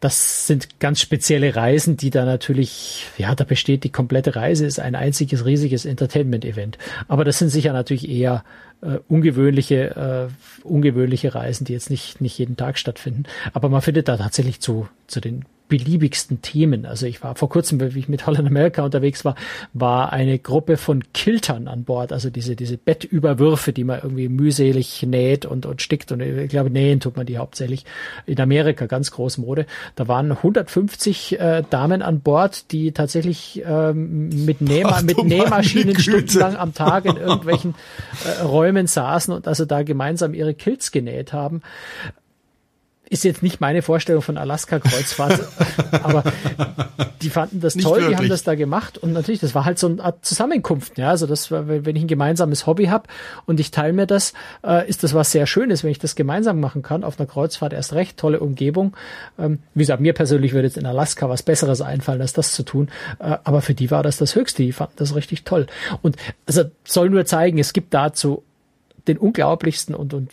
das 0.00 0.46
sind 0.46 0.78
ganz 0.78 1.00
spezielle 1.00 1.56
Reisen, 1.56 1.96
die 1.96 2.10
da 2.10 2.24
natürlich, 2.24 3.06
ja, 3.16 3.34
da 3.34 3.44
besteht 3.44 3.84
die 3.84 3.90
komplette 3.90 4.36
Reise, 4.36 4.66
ist 4.66 4.78
ein 4.78 4.94
einziges 4.94 5.46
riesiges 5.46 5.84
Entertainment-Event. 5.86 6.76
Aber 7.08 7.24
das 7.24 7.38
sind 7.38 7.48
sicher 7.48 7.72
natürlich 7.72 8.08
eher 8.08 8.44
äh, 8.82 8.98
ungewöhnliche, 9.08 10.28
äh, 10.36 10.66
ungewöhnliche 10.66 11.34
Reisen, 11.34 11.64
die 11.64 11.72
jetzt 11.72 11.90
nicht, 11.90 12.20
nicht 12.20 12.38
jeden 12.38 12.56
Tag 12.56 12.78
stattfinden. 12.78 13.24
Aber 13.54 13.68
man 13.68 13.80
findet 13.80 14.08
da 14.08 14.16
tatsächlich 14.16 14.60
zu, 14.60 14.88
zu 15.06 15.20
den 15.20 15.44
beliebigsten 15.68 16.42
Themen. 16.42 16.86
Also 16.86 17.06
ich 17.06 17.22
war 17.22 17.34
vor 17.34 17.48
kurzem, 17.48 17.80
wie 17.80 17.98
ich 17.98 18.08
mit 18.08 18.26
Holland 18.26 18.48
America 18.48 18.82
unterwegs 18.82 19.24
war, 19.24 19.34
war 19.72 20.12
eine 20.12 20.38
Gruppe 20.38 20.76
von 20.76 21.02
Kiltern 21.12 21.68
an 21.68 21.84
Bord, 21.84 22.12
also 22.12 22.30
diese, 22.30 22.56
diese 22.56 22.76
Bettüberwürfe, 22.76 23.72
die 23.72 23.84
man 23.84 24.00
irgendwie 24.02 24.28
mühselig 24.28 25.02
näht 25.02 25.46
und, 25.46 25.66
und 25.66 25.82
stickt. 25.82 26.12
Und 26.12 26.20
ich 26.20 26.48
glaube, 26.48 26.70
nähen 26.70 27.00
tut 27.00 27.16
man 27.16 27.26
die 27.26 27.38
hauptsächlich. 27.38 27.84
In 28.26 28.40
Amerika 28.40 28.86
ganz 28.86 29.10
groß 29.10 29.38
Mode. 29.38 29.66
Da 29.94 30.08
waren 30.08 30.30
150 30.32 31.38
äh, 31.38 31.62
Damen 31.68 32.02
an 32.02 32.20
Bord, 32.20 32.72
die 32.72 32.92
tatsächlich 32.92 33.62
ähm, 33.64 34.28
mit, 34.44 34.60
Nähma 34.60 34.94
Ach, 34.94 35.02
mit 35.02 35.22
Nähmaschinen 35.24 35.98
stundenlang 35.98 36.56
am 36.56 36.74
Tag 36.74 37.04
in 37.04 37.16
irgendwelchen 37.16 37.74
äh, 38.24 38.42
Räumen 38.42 38.86
saßen 38.86 39.34
und 39.34 39.48
also 39.48 39.64
da 39.64 39.82
gemeinsam 39.82 40.34
ihre 40.34 40.54
Kilts 40.54 40.92
genäht 40.92 41.32
haben 41.32 41.62
ist 43.08 43.24
jetzt 43.24 43.42
nicht 43.42 43.60
meine 43.60 43.82
Vorstellung 43.82 44.22
von 44.22 44.36
Alaska-Kreuzfahrt, 44.36 45.40
aber 46.02 46.24
die 47.22 47.30
fanden 47.30 47.60
das 47.60 47.74
nicht 47.74 47.84
toll, 47.84 47.98
wirklich. 47.98 48.16
die 48.16 48.22
haben 48.22 48.28
das 48.28 48.42
da 48.42 48.54
gemacht 48.54 48.98
und 48.98 49.12
natürlich, 49.12 49.40
das 49.40 49.54
war 49.54 49.64
halt 49.64 49.78
so 49.78 49.88
eine 49.88 50.02
Art 50.02 50.24
Zusammenkunft, 50.24 50.98
ja, 50.98 51.10
also 51.10 51.26
das, 51.26 51.50
wenn 51.50 51.96
ich 51.96 52.02
ein 52.02 52.08
gemeinsames 52.08 52.66
Hobby 52.66 52.86
habe 52.86 53.08
und 53.46 53.60
ich 53.60 53.70
teile 53.70 53.92
mir 53.92 54.06
das, 54.06 54.32
äh, 54.64 54.88
ist 54.88 55.04
das 55.04 55.14
was 55.14 55.32
sehr 55.32 55.46
Schönes, 55.46 55.84
wenn 55.84 55.90
ich 55.90 55.98
das 55.98 56.16
gemeinsam 56.16 56.60
machen 56.60 56.82
kann, 56.82 57.04
auf 57.04 57.18
einer 57.18 57.26
Kreuzfahrt 57.26 57.72
erst 57.72 57.92
recht, 57.92 58.16
tolle 58.16 58.40
Umgebung. 58.40 58.96
Ähm, 59.38 59.60
wie 59.74 59.80
gesagt, 59.80 60.00
mir 60.00 60.12
persönlich 60.12 60.52
würde 60.52 60.68
jetzt 60.68 60.78
in 60.78 60.86
Alaska 60.86 61.28
was 61.28 61.42
Besseres 61.42 61.80
einfallen, 61.80 62.20
als 62.20 62.32
das 62.32 62.52
zu 62.54 62.64
tun, 62.64 62.88
äh, 63.18 63.36
aber 63.44 63.62
für 63.62 63.74
die 63.74 63.90
war 63.90 64.02
das 64.02 64.16
das 64.16 64.34
Höchste, 64.34 64.62
die 64.62 64.72
fanden 64.72 64.94
das 64.96 65.14
richtig 65.14 65.44
toll. 65.44 65.66
Und 66.02 66.16
also 66.46 66.64
soll 66.84 67.10
nur 67.10 67.24
zeigen, 67.24 67.58
es 67.58 67.72
gibt 67.72 67.94
dazu 67.94 68.42
den 69.06 69.18
unglaublichsten 69.18 69.94
und, 69.94 70.14
und 70.14 70.30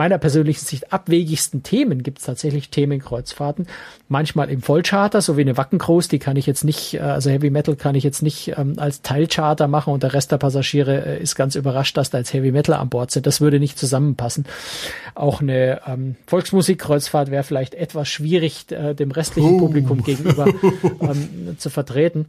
meiner 0.00 0.16
persönlichen 0.16 0.64
Sicht 0.64 0.94
abwegigsten 0.94 1.62
Themen 1.62 2.02
gibt 2.02 2.20
es 2.20 2.24
tatsächlich 2.24 2.70
Themenkreuzfahrten. 2.70 3.66
Manchmal 4.08 4.48
im 4.48 4.62
Vollcharter, 4.62 5.20
so 5.20 5.36
wie 5.36 5.42
eine 5.42 5.58
Wackencruise, 5.58 6.08
die 6.08 6.18
kann 6.18 6.38
ich 6.38 6.46
jetzt 6.46 6.64
nicht, 6.64 6.94
äh, 6.94 7.00
also 7.00 7.28
Heavy 7.28 7.50
Metal 7.50 7.76
kann 7.76 7.94
ich 7.94 8.02
jetzt 8.02 8.22
nicht 8.22 8.54
ähm, 8.56 8.78
als 8.78 9.02
Teilcharter 9.02 9.68
machen 9.68 9.92
und 9.92 10.02
der 10.02 10.14
Rest 10.14 10.32
der 10.32 10.38
Passagiere 10.38 11.04
äh, 11.04 11.22
ist 11.22 11.34
ganz 11.34 11.54
überrascht, 11.54 11.98
dass 11.98 12.08
da 12.08 12.16
jetzt 12.16 12.32
Heavy 12.32 12.50
Metal 12.50 12.76
an 12.76 12.88
Bord 12.88 13.10
sind. 13.10 13.26
Das 13.26 13.42
würde 13.42 13.60
nicht 13.60 13.78
zusammenpassen. 13.78 14.46
Auch 15.14 15.42
eine 15.42 15.82
ähm, 15.86 16.16
Volksmusikkreuzfahrt 16.26 17.30
wäre 17.30 17.44
vielleicht 17.44 17.74
etwas 17.74 18.08
schwierig, 18.08 18.72
äh, 18.72 18.94
dem 18.94 19.10
restlichen 19.10 19.56
oh. 19.56 19.58
Publikum 19.58 20.02
gegenüber 20.02 20.46
ähm, 21.02 21.58
zu 21.58 21.68
vertreten. 21.68 22.24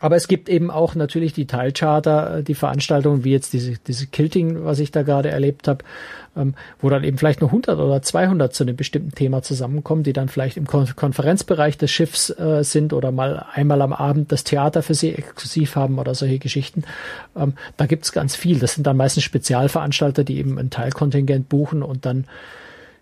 Aber 0.00 0.16
es 0.16 0.28
gibt 0.28 0.48
eben 0.48 0.70
auch 0.70 0.94
natürlich 0.94 1.34
die 1.34 1.46
Teilcharter, 1.46 2.38
äh, 2.38 2.42
die 2.42 2.54
Veranstaltungen, 2.54 3.22
wie 3.22 3.32
jetzt 3.32 3.52
diese, 3.52 3.74
diese 3.86 4.06
Kilting, 4.06 4.64
was 4.64 4.78
ich 4.78 4.90
da 4.90 5.02
gerade 5.02 5.28
erlebt 5.30 5.68
habe, 5.68 5.84
ähm, 6.36 6.54
wo 6.80 6.88
dann 6.88 7.04
eben 7.04 7.18
vielleicht 7.18 7.42
nur 7.42 7.50
100 7.50 7.78
oder 7.78 8.00
200 8.00 8.54
zu 8.54 8.64
einem 8.64 8.76
bestimmten 8.76 9.12
Thema 9.12 9.42
zusammenkommen, 9.42 10.02
die 10.02 10.14
dann 10.14 10.28
vielleicht 10.28 10.56
im 10.56 10.66
Kon 10.66 10.88
Konferenzbereich 10.96 11.76
des 11.76 11.90
Schiffs 11.90 12.30
äh, 12.30 12.64
sind 12.64 12.94
oder 12.94 13.12
mal 13.12 13.44
einmal 13.52 13.82
am 13.82 13.92
Abend 13.92 14.32
das 14.32 14.42
Theater 14.42 14.82
für 14.82 14.94
sie 14.94 15.14
exklusiv 15.14 15.76
haben 15.76 15.98
oder 15.98 16.14
solche 16.14 16.38
Geschichten. 16.38 16.84
Ähm, 17.36 17.52
da 17.76 17.86
gibt's 17.86 18.12
ganz 18.12 18.34
viel. 18.34 18.58
Das 18.58 18.74
sind 18.74 18.86
dann 18.86 18.96
meistens 18.96 19.24
Spezialveranstalter, 19.24 20.24
die 20.24 20.38
eben 20.38 20.58
ein 20.58 20.70
Teilkontingent 20.70 21.50
buchen 21.50 21.82
und 21.82 22.06
dann 22.06 22.24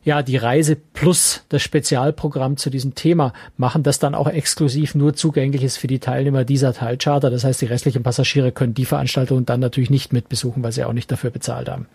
ja, 0.05 0.23
die 0.23 0.37
Reise 0.37 0.77
plus 0.77 1.43
das 1.49 1.63
Spezialprogramm 1.63 2.57
zu 2.57 2.71
diesem 2.71 2.95
Thema 2.95 3.33
machen, 3.57 3.83
das 3.83 3.99
dann 3.99 4.15
auch 4.15 4.29
exklusiv 4.29 4.95
nur 4.95 5.15
zugänglich 5.15 5.63
ist 5.63 5.77
für 5.77 5.87
die 5.87 5.99
Teilnehmer 5.99 6.45
dieser 6.45 6.73
Teilcharter. 6.73 7.31
Das 7.31 7.45
heißt, 7.45 7.61
die 7.61 7.67
restlichen 7.67 8.03
Passagiere 8.03 8.53
können 8.53 8.75
die 8.75 8.85
Veranstaltung 8.85 9.45
dann 9.45 9.61
natürlich 9.61 9.91
nicht 9.91 10.13
mitbesuchen, 10.13 10.63
weil 10.63 10.73
sie 10.73 10.85
auch 10.85 10.93
nicht 10.93 11.11
dafür 11.11 11.31
bezahlt 11.31 11.69
haben. 11.69 11.87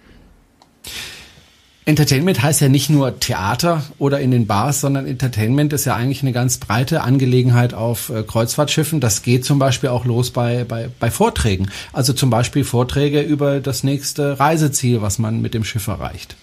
Entertainment 1.86 2.42
heißt 2.42 2.62
ja 2.62 2.70
nicht 2.70 2.90
nur 2.90 3.20
Theater 3.20 3.84
oder 3.98 4.22
in 4.22 4.32
den 4.32 4.48
Bars, 4.48 4.80
sondern 4.80 5.06
Entertainment 5.06 5.74
ist 5.74 5.84
ja 5.84 5.96
eigentlich 5.96 6.22
eine 6.22 6.32
ganz 6.32 6.58
breite 6.58 7.02
Angelegenheit 7.02 7.74
auf 7.74 8.10
äh, 8.10 8.24
Kreuzfahrtschiffen. 8.24 9.02
Das 9.02 9.22
geht 9.22 9.44
zum 9.44 9.60
Beispiel 9.60 9.90
auch 9.90 10.06
los 10.06 10.32
bei, 10.32 10.64
bei, 10.64 10.90
bei 11.00 11.12
Vorträgen. 11.12 11.70
Also 11.92 12.14
zum 12.14 12.30
Beispiel 12.30 12.64
Vorträge 12.64 13.22
über 13.22 13.60
das 13.60 13.84
nächste 13.84 14.40
Reiseziel, 14.40 15.02
was 15.02 15.20
man 15.20 15.42
mit 15.42 15.54
dem 15.54 15.66
Schiff 15.66 15.88
erreicht. 15.88 16.38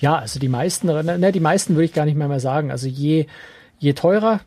Ja, 0.00 0.16
also 0.16 0.38
die 0.38 0.48
meisten, 0.48 0.86
ne, 0.86 1.32
die 1.32 1.40
meisten 1.40 1.74
würde 1.74 1.84
ich 1.84 1.92
gar 1.92 2.04
nicht 2.04 2.16
mehr 2.16 2.28
mal 2.28 2.40
sagen. 2.40 2.70
Also 2.70 2.88
je, 2.88 3.26
je 3.78 3.92
teurer 3.92 4.40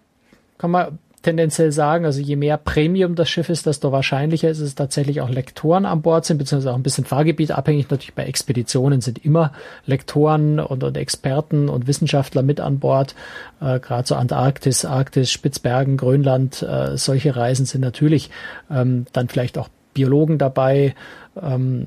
kann 0.57 0.71
man 0.71 0.99
tendenziell 1.21 1.71
sagen, 1.71 2.05
also 2.05 2.19
je 2.19 2.35
mehr 2.35 2.57
Premium 2.57 3.15
das 3.15 3.29
Schiff 3.29 3.49
ist, 3.49 3.65
desto 3.65 3.91
wahrscheinlicher 3.91 4.49
ist 4.49 4.59
es 4.59 4.75
tatsächlich 4.75 5.21
auch 5.21 5.29
Lektoren 5.29 5.85
an 5.85 6.01
Bord 6.01 6.25
sind, 6.25 6.37
beziehungsweise 6.37 6.71
auch 6.71 6.77
ein 6.77 6.83
bisschen 6.83 7.05
Fahrgebiet 7.05 7.51
abhängig. 7.51 7.89
Natürlich 7.89 8.15
bei 8.15 8.25
Expeditionen 8.25 9.01
sind 9.01 9.23
immer 9.23 9.53
Lektoren 9.85 10.59
und, 10.59 10.83
und 10.83 10.97
Experten 10.97 11.69
und 11.69 11.87
Wissenschaftler 11.87 12.41
mit 12.41 12.59
an 12.59 12.79
Bord. 12.79 13.15
Äh, 13.59 13.79
Gerade 13.79 14.07
so 14.07 14.15
Antarktis, 14.15 14.85
Arktis, 14.85 15.31
Spitzbergen, 15.31 15.97
Grönland, 15.97 16.63
äh, 16.63 16.97
solche 16.97 17.35
Reisen 17.35 17.65
sind 17.65 17.81
natürlich 17.81 18.31
ähm, 18.71 19.05
dann 19.13 19.27
vielleicht 19.27 19.57
auch 19.57 19.69
Biologen 19.93 20.37
dabei, 20.37 20.95
ähm, 21.41 21.85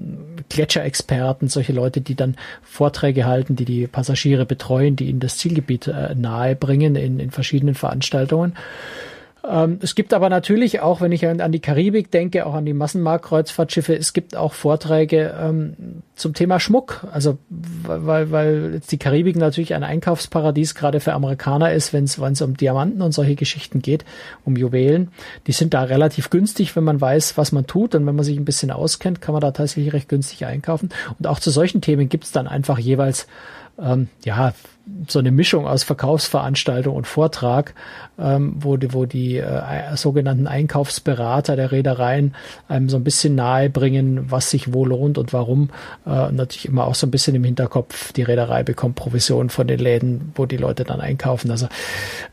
Gletscherexperten, 0.48 1.48
solche 1.48 1.72
Leute, 1.72 2.00
die 2.00 2.14
dann 2.14 2.36
Vorträge 2.62 3.26
halten, 3.26 3.56
die 3.56 3.64
die 3.64 3.86
Passagiere 3.86 4.46
betreuen, 4.46 4.96
die 4.96 5.08
ihnen 5.08 5.20
das 5.20 5.38
Zielgebiet 5.38 5.86
äh, 5.86 6.14
nahe 6.14 6.56
bringen 6.56 6.96
in, 6.96 7.18
in 7.18 7.30
verschiedenen 7.30 7.74
Veranstaltungen. 7.74 8.54
Ähm, 9.46 9.78
es 9.82 9.94
gibt 9.94 10.14
aber 10.14 10.30
natürlich 10.30 10.80
auch, 10.80 11.00
wenn 11.00 11.12
ich 11.12 11.26
an, 11.26 11.40
an, 11.40 11.52
die 11.52 11.60
Karibik 11.60 12.10
denke, 12.10 12.46
auch 12.46 12.54
an 12.54 12.64
die 12.64 12.72
Massenmarktkreuzfahrtschiffe, 12.72 13.94
es 13.94 14.12
gibt 14.12 14.36
auch 14.36 14.54
Vorträge 14.54 15.34
ähm, 15.38 16.02
zum 16.14 16.32
Thema 16.32 16.60
Schmuck. 16.60 17.06
Also 17.12 17.36
weil, 17.50 18.30
weil 18.30 18.70
jetzt 18.74 18.90
die 18.90 18.98
Karibik 18.98 19.36
natürlich 19.36 19.74
ein 19.74 19.82
Einkaufsparadies 19.82 20.74
gerade 20.74 21.00
für 21.00 21.12
Amerikaner 21.12 21.72
ist, 21.72 21.92
wenn 21.92 22.04
es 22.04 22.40
um 22.40 22.56
Diamanten 22.56 23.02
und 23.02 23.12
solche 23.12 23.34
Geschichten 23.34 23.82
geht, 23.82 24.04
um 24.44 24.56
Juwelen. 24.56 25.10
Die 25.46 25.52
sind 25.52 25.74
da 25.74 25.82
relativ 25.82 26.30
günstig, 26.30 26.74
wenn 26.74 26.84
man 26.84 27.00
weiß, 27.00 27.36
was 27.36 27.52
man 27.52 27.66
tut 27.66 27.94
und 27.94 28.06
wenn 28.06 28.16
man 28.16 28.24
sich 28.24 28.38
ein 28.38 28.46
bisschen 28.46 28.70
auskennt, 28.70 29.20
kann 29.20 29.34
man 29.34 29.42
da 29.42 29.50
tatsächlich 29.50 29.92
recht 29.92 30.08
günstig 30.08 30.46
einkaufen. 30.46 30.88
Und 31.18 31.26
auch 31.26 31.38
zu 31.38 31.50
solchen 31.50 31.82
Themen 31.82 32.08
gibt 32.08 32.24
es 32.24 32.32
dann 32.32 32.48
einfach 32.48 32.78
jeweils 32.78 33.26
ähm, 33.80 34.08
ja, 34.24 34.52
so 35.08 35.18
eine 35.18 35.30
Mischung 35.30 35.66
aus 35.66 35.82
Verkaufsveranstaltung 35.82 36.94
und 36.94 37.06
Vortrag, 37.06 37.74
ähm, 38.18 38.54
wo 38.58 38.76
die, 38.76 38.92
wo 38.92 39.06
die 39.06 39.38
äh, 39.38 39.96
sogenannten 39.96 40.46
Einkaufsberater 40.46 41.56
der 41.56 41.72
Reedereien 41.72 42.34
einem 42.68 42.90
so 42.90 42.96
ein 42.98 43.04
bisschen 43.04 43.34
nahe 43.34 43.70
bringen, 43.70 44.30
was 44.30 44.50
sich 44.50 44.74
wo 44.74 44.84
lohnt 44.84 45.16
und 45.16 45.32
warum. 45.32 45.70
Äh, 46.04 46.26
und 46.26 46.36
natürlich 46.36 46.66
immer 46.66 46.86
auch 46.86 46.94
so 46.94 47.06
ein 47.06 47.10
bisschen 47.10 47.34
im 47.34 47.44
Hinterkopf, 47.44 48.12
die 48.12 48.22
Reederei 48.22 48.62
bekommt 48.62 48.96
Provision 48.96 49.48
von 49.48 49.66
den 49.66 49.78
Läden, 49.78 50.32
wo 50.34 50.44
die 50.44 50.58
Leute 50.58 50.84
dann 50.84 51.00
einkaufen. 51.00 51.50
Also 51.50 51.66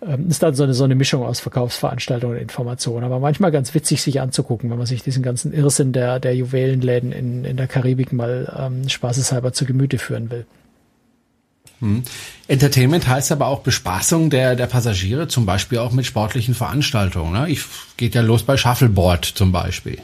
ähm, 0.06 0.27
ist 0.27 0.43
dann 0.43 0.54
so 0.54 0.63
eine, 0.63 0.73
so 0.73 0.84
eine 0.84 0.95
Mischung 0.95 1.23
aus 1.23 1.39
Verkaufsveranstaltung 1.39 2.32
und 2.32 2.38
Information. 2.38 3.04
Aber 3.06 3.19
manchmal 3.19 3.51
ganz 3.51 3.73
witzig, 3.73 4.01
sich 4.01 4.19
anzugucken, 4.19 4.69
wenn 4.69 4.77
man 4.77 4.88
sich 4.88 5.04
diesen 5.04 5.23
ganzen 5.23 5.54
Irrsinn 5.54 5.93
der, 5.93 6.19
der 6.19 6.36
Juwelenläden 6.36 7.13
in, 7.13 7.45
in 7.45 7.56
der 7.56 7.67
Karibik 7.67 8.12
mal 8.12 8.54
ähm, 8.60 8.89
spaßeshalber 8.89 9.54
zu 9.54 9.65
Gemüte 9.65 9.97
führen 9.97 10.30
will. 10.30 10.45
Hm. 11.82 12.04
Entertainment 12.48 13.08
heißt 13.08 13.32
aber 13.32 13.48
auch 13.48 13.60
Bespaßung 13.60 14.30
der, 14.30 14.56
der 14.56 14.67
Passagiere, 14.67 15.28
zum 15.28 15.46
Beispiel 15.46 15.80
auch 15.80 15.91
mit 15.91 16.06
sportlichen 16.06 16.54
Veranstaltungen. 16.54 17.34
Ne? 17.34 17.50
Ich 17.50 17.62
geht 17.98 18.15
ja 18.15 18.22
los 18.22 18.44
bei 18.44 18.56
Shuffleboard 18.56 19.26
zum 19.26 19.52
Beispiel. 19.52 19.98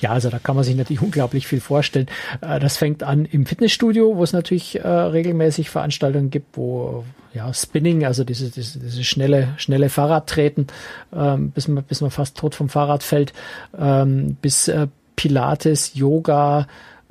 Ja, 0.00 0.10
also 0.10 0.30
da 0.30 0.38
kann 0.38 0.56
man 0.56 0.64
sich 0.64 0.76
natürlich 0.76 1.02
unglaublich 1.02 1.46
viel 1.46 1.60
vorstellen. 1.60 2.06
Äh, 2.40 2.58
das 2.58 2.76
fängt 2.76 3.02
an 3.02 3.26
im 3.26 3.46
Fitnessstudio, 3.46 4.16
wo 4.16 4.24
es 4.24 4.32
natürlich 4.32 4.80
äh, 4.80 4.88
regelmäßig 4.88 5.70
Veranstaltungen 5.70 6.30
gibt, 6.30 6.56
wo 6.56 7.04
ja 7.34 7.52
Spinning, 7.52 8.04
also 8.04 8.24
diese, 8.24 8.50
diese, 8.50 8.78
diese 8.78 9.04
schnelle 9.04 9.48
schnelle 9.56 9.90
Fahrradtreten, 9.90 10.68
ähm, 11.14 11.50
bis 11.50 11.68
man 11.68 11.84
bis 11.84 12.00
man 12.00 12.10
fast 12.10 12.36
tot 12.36 12.54
vom 12.54 12.68
Fahrrad 12.68 13.02
fällt, 13.02 13.32
ähm, 13.78 14.36
bis 14.40 14.68
äh, 14.68 14.86
Pilates, 15.16 15.92
Yoga, 15.94 16.66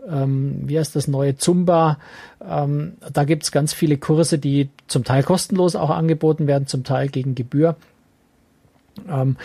ähm, 0.09 0.61
wie 0.65 0.77
heißt 0.79 0.95
das 0.95 1.07
neue 1.07 1.37
Zumba. 1.37 1.97
Ähm, 2.45 2.93
da 3.11 3.23
gibt's 3.23 3.51
ganz 3.51 3.73
viele 3.73 3.97
Kurse, 3.97 4.37
die 4.37 4.69
zum 4.87 5.03
Teil 5.03 5.23
kostenlos 5.23 5.75
auch 5.75 5.89
angeboten 5.89 6.47
werden, 6.47 6.67
zum 6.67 6.83
Teil 6.83 7.09
gegen 7.09 7.35
Gebühr. 7.35 7.75
Ähm, 9.09 9.37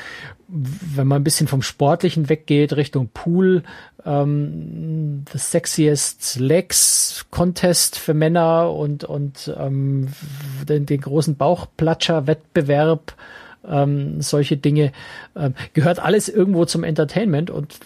wenn 0.49 1.07
man 1.07 1.21
ein 1.21 1.25
bisschen 1.25 1.47
vom 1.47 1.63
Sportlichen 1.63 2.29
weggeht, 2.29 2.75
Richtung 2.75 3.09
Pool, 3.13 3.63
ähm, 4.05 5.25
das 5.33 5.51
Sexiest 5.51 6.39
Legs 6.39 7.27
Contest 7.31 7.99
für 7.99 8.15
Männer 8.15 8.73
und, 8.73 9.05
und 9.05 9.55
ähm, 9.59 10.09
den, 10.69 10.87
den 10.87 11.01
großen 11.01 11.37
Bauchplatscher-Wettbewerb, 11.37 13.15
ähm, 13.67 14.21
solche 14.23 14.57
Dinge, 14.57 14.93
ähm, 15.37 15.55
gehört 15.75 15.99
alles 15.99 16.29
irgendwo 16.29 16.65
zum 16.65 16.85
Entertainment 16.85 17.51
und 17.51 17.79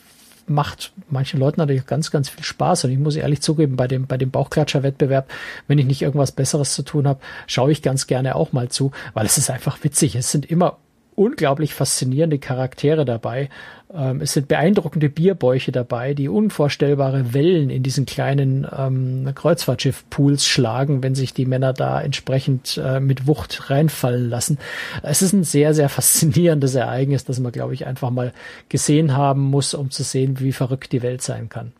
macht 0.46 0.92
manchen 1.11 1.40
Leuten 1.40 1.61
natürlich 1.61 1.87
ganz, 1.87 2.11
ganz 2.11 2.28
viel 2.28 2.44
Spaß. 2.44 2.85
Und 2.85 2.90
ich 2.90 2.98
muss 2.98 3.16
ehrlich 3.16 3.42
zugeben, 3.42 3.76
bei 3.76 3.88
dem, 3.88 4.07
bei 4.07 4.18
dem 4.18 4.31
Bauchklatscher-Wettbewerb, 4.31 5.31
wenn 5.68 5.78
ich 5.78 5.87
nicht 5.87 6.02
irgendwas 6.02 6.33
Besseres 6.33 6.74
zu 6.74 6.83
tun 6.83 7.07
habe, 7.07 7.20
schaue 7.46 7.72
ich 7.72 7.83
ganz 7.83 8.07
gerne 8.07 8.35
auch 8.35 8.52
mal 8.52 8.68
zu, 8.68 8.92
weil 9.14 9.26
es 9.26 9.38
ist 9.38 9.50
einfach 9.50 9.83
witzig. 9.83 10.16
Es 10.16 10.31
sind 10.31 10.46
immer 10.46 10.78
unglaublich 11.14 11.74
faszinierende 11.74 12.38
Charaktere 12.38 13.05
dabei. 13.05 13.50
Ähm, 13.94 14.20
es 14.22 14.33
sind 14.33 14.48
beeindruckende 14.48 15.09
Bierbäuche 15.09 15.72
dabei, 15.72 16.14
die 16.14 16.28
unvorstellbare 16.28 17.35
Wellen 17.35 17.68
in 17.68 17.83
diesen 17.83 18.07
kleinen 18.07 18.66
ähm, 18.76 19.28
Kreuzfahrtschiff-Pools 19.35 20.46
schlagen, 20.46 21.02
wenn 21.02 21.14
sich 21.14 21.35
die 21.35 21.46
Männer 21.46 21.72
da 21.72 22.00
entsprechend 22.00 22.81
äh, 22.83 23.00
mit 23.00 23.26
Wucht 23.26 23.70
reinfallen 23.70 24.31
lassen. 24.31 24.59
Es 25.02 25.20
ist 25.20 25.33
ein 25.33 25.44
sehr, 25.44 25.74
sehr 25.74 25.88
faszinierendes 25.88 26.74
Ereignis, 26.74 27.24
das 27.24 27.38
man, 27.38 27.52
glaube 27.52 27.74
ich, 27.74 27.87
einfach 27.87 28.11
mal 28.11 28.33
gesehen 28.68 29.16
haben 29.16 29.42
muss, 29.42 29.74
um 29.74 29.90
zu 29.90 30.02
sehen, 30.02 30.40
wie 30.40 30.52
verrückt 30.52 30.92
die 30.92 31.02
Welt 31.02 31.22
sein 31.22 31.48
kann. 31.48 31.72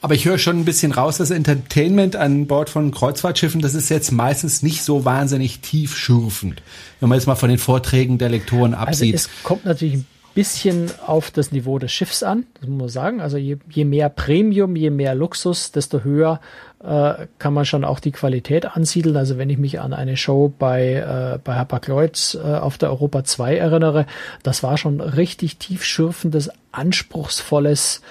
Aber 0.00 0.14
ich 0.14 0.24
höre 0.24 0.38
schon 0.38 0.58
ein 0.58 0.64
bisschen 0.64 0.92
raus, 0.92 1.18
das 1.18 1.30
Entertainment 1.30 2.16
an 2.16 2.46
Bord 2.46 2.70
von 2.70 2.90
Kreuzfahrtschiffen, 2.90 3.60
das 3.60 3.74
ist 3.74 3.88
jetzt 3.88 4.10
meistens 4.10 4.62
nicht 4.62 4.82
so 4.82 5.04
wahnsinnig 5.04 5.60
tiefschürfend, 5.60 6.62
wenn 6.98 7.08
man 7.08 7.18
jetzt 7.18 7.26
mal 7.26 7.36
von 7.36 7.50
den 7.50 7.58
Vorträgen 7.58 8.18
der 8.18 8.30
Lektoren 8.30 8.74
also 8.74 8.88
absieht. 8.88 9.14
Also 9.14 9.28
es 9.28 9.42
kommt 9.44 9.64
natürlich 9.64 9.94
ein 9.94 10.06
bisschen 10.34 10.90
auf 11.06 11.30
das 11.30 11.52
Niveau 11.52 11.78
des 11.78 11.92
Schiffs 11.92 12.22
an, 12.22 12.46
das 12.60 12.68
muss 12.68 12.78
man 12.78 12.88
sagen. 12.88 13.20
Also 13.20 13.36
je, 13.36 13.58
je 13.70 13.84
mehr 13.84 14.08
Premium, 14.08 14.76
je 14.76 14.90
mehr 14.90 15.14
Luxus, 15.14 15.72
desto 15.72 16.04
höher 16.04 16.40
äh, 16.82 17.26
kann 17.38 17.54
man 17.54 17.64
schon 17.64 17.84
auch 17.84 18.00
die 18.00 18.12
Qualität 18.12 18.66
ansiedeln. 18.66 19.16
Also 19.16 19.38
wenn 19.38 19.50
ich 19.50 19.58
mich 19.58 19.80
an 19.80 19.92
eine 19.92 20.16
Show 20.16 20.52
bei, 20.58 20.94
äh, 20.94 21.38
bei 21.42 21.54
Hapag-Lloyd 21.54 22.38
äh, 22.42 22.54
auf 22.56 22.78
der 22.78 22.90
Europa 22.90 23.24
2 23.24 23.56
erinnere, 23.56 24.06
das 24.42 24.62
war 24.62 24.76
schon 24.78 25.00
richtig 25.00 25.58
tiefschürfendes, 25.58 26.50
anspruchsvolles 26.72 28.02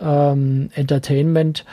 ähm, 0.00 0.70
Entertainment, 0.74 1.64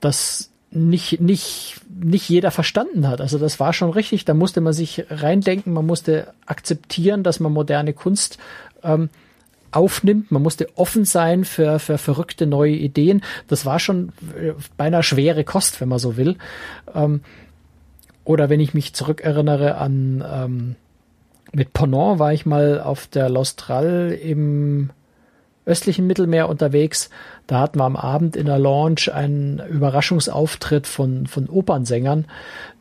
das 0.00 0.50
nicht, 0.70 1.20
nicht, 1.20 1.80
nicht 1.90 2.28
jeder 2.28 2.50
verstanden 2.50 3.06
hat. 3.06 3.20
Also 3.20 3.38
das 3.38 3.60
war 3.60 3.72
schon 3.72 3.90
richtig, 3.90 4.24
da 4.24 4.34
musste 4.34 4.60
man 4.60 4.72
sich 4.72 5.04
reindenken, 5.10 5.72
man 5.72 5.86
musste 5.86 6.32
akzeptieren, 6.46 7.22
dass 7.22 7.40
man 7.40 7.52
moderne 7.52 7.92
Kunst 7.92 8.38
ähm, 8.82 9.10
aufnimmt. 9.72 10.30
Man 10.30 10.42
musste 10.42 10.68
offen 10.76 11.04
sein 11.04 11.44
für, 11.44 11.78
für 11.78 11.98
verrückte 11.98 12.46
neue 12.46 12.74
Ideen. 12.74 13.22
Das 13.48 13.66
war 13.66 13.78
schon 13.78 14.12
äh, 14.38 14.52
beinahe 14.76 15.02
schwere 15.02 15.44
Kost, 15.44 15.80
wenn 15.80 15.88
man 15.88 15.98
so 15.98 16.16
will. 16.16 16.36
Ähm, 16.94 17.20
oder 18.24 18.48
wenn 18.48 18.60
ich 18.60 18.74
mich 18.74 18.94
zurückerinnere 18.94 19.76
an 19.76 20.24
ähm, 20.26 20.76
mit 21.52 21.72
Ponant 21.74 22.18
war 22.18 22.32
ich 22.32 22.46
mal 22.46 22.80
auf 22.80 23.06
der 23.06 23.28
Lostral 23.28 24.18
im 24.22 24.90
östlichen 25.64 26.06
Mittelmeer 26.06 26.48
unterwegs. 26.48 27.10
Da 27.46 27.60
hatten 27.60 27.78
wir 27.78 27.84
am 27.84 27.96
Abend 27.96 28.36
in 28.36 28.46
der 28.46 28.58
Lounge 28.58 29.12
einen 29.12 29.60
Überraschungsauftritt 29.60 30.86
von, 30.86 31.26
von 31.26 31.48
Opernsängern, 31.48 32.24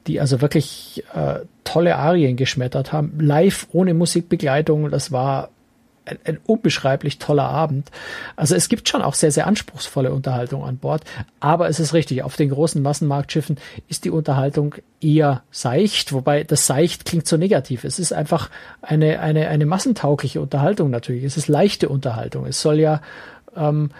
die 0.07 0.19
also 0.19 0.41
wirklich 0.41 1.03
äh, 1.13 1.41
tolle 1.63 1.97
Arien 1.97 2.37
geschmettert 2.37 2.91
haben, 2.91 3.19
live 3.19 3.67
ohne 3.71 3.93
Musikbegleitung. 3.93 4.89
Das 4.89 5.11
war 5.11 5.49
ein, 6.05 6.17
ein 6.25 6.39
unbeschreiblich 6.45 7.19
toller 7.19 7.47
Abend. 7.47 7.91
Also 8.35 8.55
es 8.55 8.69
gibt 8.69 8.89
schon 8.89 9.01
auch 9.01 9.13
sehr, 9.13 9.31
sehr 9.31 9.47
anspruchsvolle 9.47 10.11
Unterhaltung 10.13 10.63
an 10.63 10.77
Bord. 10.77 11.03
Aber 11.39 11.69
es 11.69 11.79
ist 11.79 11.93
richtig, 11.93 12.23
auf 12.23 12.35
den 12.35 12.49
großen 12.49 12.81
Massenmarktschiffen 12.81 13.57
ist 13.87 14.05
die 14.05 14.09
Unterhaltung 14.09 14.75
eher 14.99 15.43
seicht, 15.51 16.13
wobei 16.13 16.43
das 16.43 16.67
seicht 16.67 17.05
klingt 17.05 17.27
so 17.27 17.37
negativ. 17.37 17.83
Es 17.83 17.99
ist 17.99 18.13
einfach 18.13 18.49
eine, 18.81 19.19
eine, 19.19 19.47
eine 19.47 19.65
massentaugliche 19.65 20.41
Unterhaltung 20.41 20.89
natürlich. 20.89 21.23
Es 21.23 21.37
ist 21.37 21.47
leichte 21.47 21.89
Unterhaltung. 21.89 22.45
Es 22.45 22.61
soll 22.61 22.79
ja, 22.79 23.01
ähm, 23.55 23.91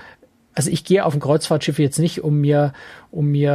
also 0.53 0.69
ich 0.69 0.83
gehe 0.83 1.05
auf 1.05 1.13
ein 1.13 1.19
Kreuzfahrtschiff 1.19 1.79
jetzt 1.79 1.99
nicht, 1.99 2.23
um 2.23 2.39
mir, 2.41 2.73
um 3.09 3.27
mir 3.27 3.51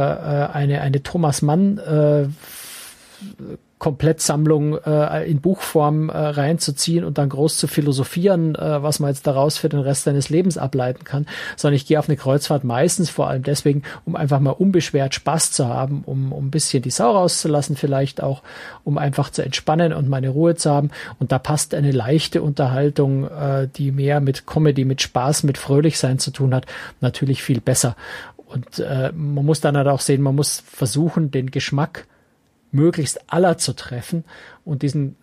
äh, 0.51 0.55
eine, 0.55 0.81
eine 0.81 1.03
Thomas 1.03 1.41
Mann 1.41 1.77
äh, 1.77 2.27
Komplettsammlung 3.79 4.79
äh, 4.79 5.29
in 5.29 5.39
Buchform 5.39 6.09
äh, 6.09 6.17
reinzuziehen 6.17 7.03
und 7.03 7.19
dann 7.19 7.29
groß 7.29 7.57
zu 7.57 7.67
philosophieren, 7.67 8.55
äh, 8.55 8.81
was 8.81 8.99
man 8.99 9.11
jetzt 9.11 9.27
daraus 9.27 9.57
für 9.57 9.69
den 9.69 9.81
Rest 9.81 10.05
seines 10.05 10.29
Lebens 10.29 10.57
ableiten 10.57 11.03
kann, 11.03 11.27
sondern 11.55 11.75
ich 11.75 11.85
gehe 11.85 11.99
auf 11.99 12.09
eine 12.09 12.17
Kreuzfahrt 12.17 12.63
meistens 12.63 13.11
vor 13.11 13.27
allem 13.27 13.43
deswegen, 13.43 13.83
um 14.05 14.15
einfach 14.15 14.39
mal 14.39 14.51
unbeschwert 14.51 15.13
Spaß 15.13 15.51
zu 15.51 15.67
haben, 15.67 16.01
um, 16.05 16.31
um 16.31 16.47
ein 16.47 16.51
bisschen 16.51 16.81
die 16.81 16.89
Sau 16.89 17.11
rauszulassen 17.11 17.75
vielleicht 17.75 18.23
auch, 18.23 18.41
um 18.83 18.97
einfach 18.97 19.29
zu 19.29 19.43
entspannen 19.43 19.93
und 19.93 20.09
meine 20.09 20.29
Ruhe 20.29 20.55
zu 20.55 20.71
haben. 20.71 20.89
Und 21.19 21.31
da 21.31 21.37
passt 21.37 21.75
eine 21.75 21.91
leichte 21.91 22.41
Unterhaltung, 22.41 23.25
äh, 23.25 23.67
die 23.67 23.91
mehr 23.91 24.21
mit 24.21 24.47
Comedy, 24.47 24.85
mit 24.85 25.03
Spaß, 25.03 25.43
mit 25.43 25.59
Fröhlichsein 25.59 26.17
zu 26.17 26.31
tun 26.31 26.55
hat, 26.55 26.65
natürlich 26.99 27.43
viel 27.43 27.61
besser. 27.61 27.95
Und 28.47 28.79
äh, 28.79 29.11
man 29.13 29.45
muss 29.45 29.61
dann 29.61 29.77
halt 29.77 29.87
auch 29.87 29.99
sehen, 29.99 30.21
man 30.23 30.35
muss 30.35 30.63
versuchen, 30.65 31.29
den 31.29 31.51
Geschmack 31.51 32.07
möglichst 32.77 33.31
aller 33.31 33.57
zu 33.57 33.73
treffen. 33.73 34.23
Und 34.63 34.83
diesen 34.83 35.17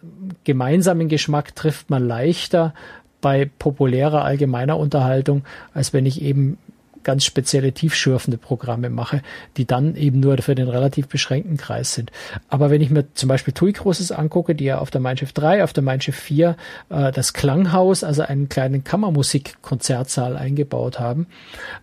gemeinsamen 0.44 1.08
Geschmack 1.08 1.54
trifft 1.54 1.88
man 1.88 2.06
leichter 2.06 2.74
bei 3.20 3.50
populärer 3.58 4.22
allgemeiner 4.22 4.76
Unterhaltung, 4.76 5.44
als 5.72 5.94
wenn 5.94 6.04
ich 6.04 6.20
eben 6.20 6.58
ganz 7.04 7.24
spezielle 7.24 7.72
tiefschürfende 7.72 8.38
Programme 8.38 8.90
mache, 8.90 9.22
die 9.56 9.66
dann 9.66 9.94
eben 9.94 10.20
nur 10.20 10.38
für 10.38 10.54
den 10.54 10.68
relativ 10.68 11.06
beschränkten 11.06 11.56
Kreis 11.56 11.94
sind. 11.94 12.10
Aber 12.48 12.70
wenn 12.70 12.80
ich 12.80 12.90
mir 12.90 13.12
zum 13.14 13.28
Beispiel 13.28 13.54
TUI 13.54 13.72
Cruises 13.72 14.10
angucke, 14.10 14.54
die 14.54 14.64
ja 14.64 14.78
auf 14.78 14.90
der 14.90 15.00
Mein 15.00 15.16
Schiff 15.16 15.32
3, 15.32 15.62
auf 15.62 15.72
der 15.72 15.84
Mein 15.84 16.00
Schiff 16.00 16.16
4 16.16 16.56
äh, 16.88 17.12
das 17.12 17.34
Klanghaus, 17.34 18.02
also 18.02 18.22
einen 18.22 18.48
kleinen 18.48 18.82
Kammermusikkonzertsaal 18.82 20.36
eingebaut 20.36 20.98
haben, 20.98 21.26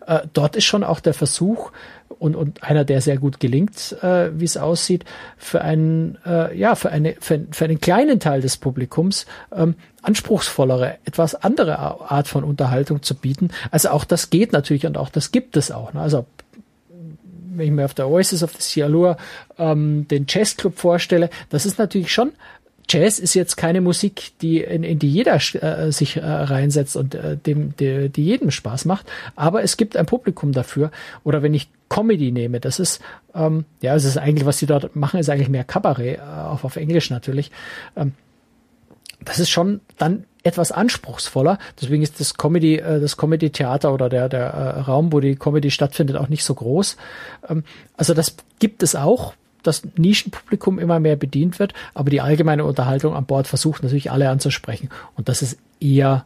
äh, 0.06 0.22
dort 0.34 0.56
ist 0.56 0.66
schon 0.66 0.84
auch 0.84 1.00
der 1.00 1.14
Versuch, 1.14 1.72
und, 2.22 2.36
und 2.36 2.62
einer, 2.62 2.86
der 2.86 3.02
sehr 3.02 3.18
gut 3.18 3.40
gelingt, 3.40 3.98
äh, 4.04 4.30
wie 4.40 4.46
es 4.46 4.56
aussieht, 4.56 5.06
für 5.38 5.62
einen, 5.62 6.20
äh, 6.24 6.56
ja, 6.56 6.76
für 6.76 6.92
eine, 6.92 7.16
für, 7.20 7.48
für 7.50 7.66
einen 7.66 7.82
kleinen 7.82 8.20
Teil 8.20 8.42
des 8.42 8.58
Publikums 8.58 9.26
ähm, 9.52 9.74
anspruchsvollere, 10.04 11.00
etwas 11.04 11.34
andere 11.34 11.80
Art 11.80 12.28
von 12.28 12.44
Unterhaltung 12.44 13.02
zu 13.02 13.16
bieten. 13.16 13.50
Also 13.72 13.90
auch 13.90 14.06
das 14.06 14.30
geht 14.30 14.54
natürlich 14.54 14.86
und 14.86 15.00
auch 15.00 15.10
das 15.10 15.32
gibt 15.32 15.58
es 15.58 15.72
auch. 15.72 15.94
Ne? 15.94 16.02
Also 16.02 16.28
wenn 17.56 17.66
ich 17.66 17.72
mir 17.72 17.86
auf 17.86 17.96
der 17.96 18.08
Oasis 18.08 18.44
of 18.44 18.52
the 18.52 18.62
Sea 18.62 18.86
Allure 18.86 19.18
ähm, 19.58 20.08
den 20.08 20.28
Jazzclub 20.30 20.78
vorstelle, 20.78 21.32
das 21.50 21.66
ist 21.66 21.80
natürlich 21.80 22.14
schon 22.14 22.34
Jazz 22.92 23.20
ist 23.20 23.34
jetzt 23.34 23.56
keine 23.56 23.80
Musik, 23.80 24.32
die 24.42 24.60
in, 24.62 24.84
in 24.84 25.00
die 25.00 25.10
jeder 25.10 25.36
äh, 25.36 25.92
sich 25.92 26.18
äh, 26.18 26.26
reinsetzt 26.26 26.96
und 26.96 27.16
äh, 27.16 27.38
dem 27.38 27.76
die, 27.78 28.10
die 28.10 28.26
jedem 28.26 28.52
Spaß 28.52 28.86
macht, 28.86 29.06
aber 29.36 29.64
es 29.64 29.78
gibt 29.78 29.96
ein 29.96 30.06
Publikum 30.06 30.52
dafür. 30.52 30.92
Oder 31.24 31.42
wenn 31.42 31.54
ich 31.54 31.70
Comedy 31.90 32.32
nehme, 32.32 32.60
das 32.60 32.80
ist 32.80 33.02
ähm, 33.34 33.66
ja, 33.82 33.96
es 33.96 34.04
ist 34.04 34.18
eigentlich 34.18 34.46
was 34.46 34.60
sie 34.60 34.66
dort 34.66 34.96
machen, 34.96 35.20
ist 35.20 35.30
eigentlich 35.30 35.50
mehr 35.50 35.64
Kabarett, 35.64 36.18
äh, 36.18 36.22
auch 36.22 36.64
auf 36.64 36.76
Englisch 36.76 37.10
natürlich. 37.10 37.52
Ähm, 37.96 38.14
das 39.24 39.40
ist 39.40 39.50
schon 39.50 39.82
dann 39.98 40.26
etwas 40.44 40.72
anspruchsvoller. 40.72 41.60
Deswegen 41.80 42.02
ist 42.02 42.20
das 42.20 42.36
Comedy, 42.36 42.78
äh, 42.78 43.00
das 43.00 43.18
Comedy-Theater 43.18 43.94
oder 43.94 44.10
der, 44.10 44.30
der 44.30 44.46
äh, 44.46 44.80
Raum, 44.82 45.14
wo 45.14 45.20
die 45.20 45.36
Comedy 45.36 45.72
stattfindet, 45.72 46.18
auch 46.18 46.30
nicht 46.30 46.44
so 46.44 46.56
groß. 46.56 46.98
Ähm, 47.48 47.64
also 47.96 48.14
das 48.14 48.36
gibt 48.60 48.84
es 48.84 48.96
auch 48.96 49.34
das 49.64 49.84
Nischenpublikum 49.98 50.80
immer 50.80 51.00
mehr 51.00 51.16
bedient 51.16 51.60
wird, 51.60 51.74
aber 51.94 52.10
die 52.10 52.22
allgemeine 52.22 52.66
Unterhaltung 52.66 53.16
an 53.16 53.26
Bord 53.26 53.48
versucht 53.48 53.84
natürlich 53.84 54.12
alle 54.12 54.30
anzusprechen. 54.30 54.90
Und 55.16 55.30
das 55.30 55.42
ist 55.42 55.58
eher, 55.80 56.26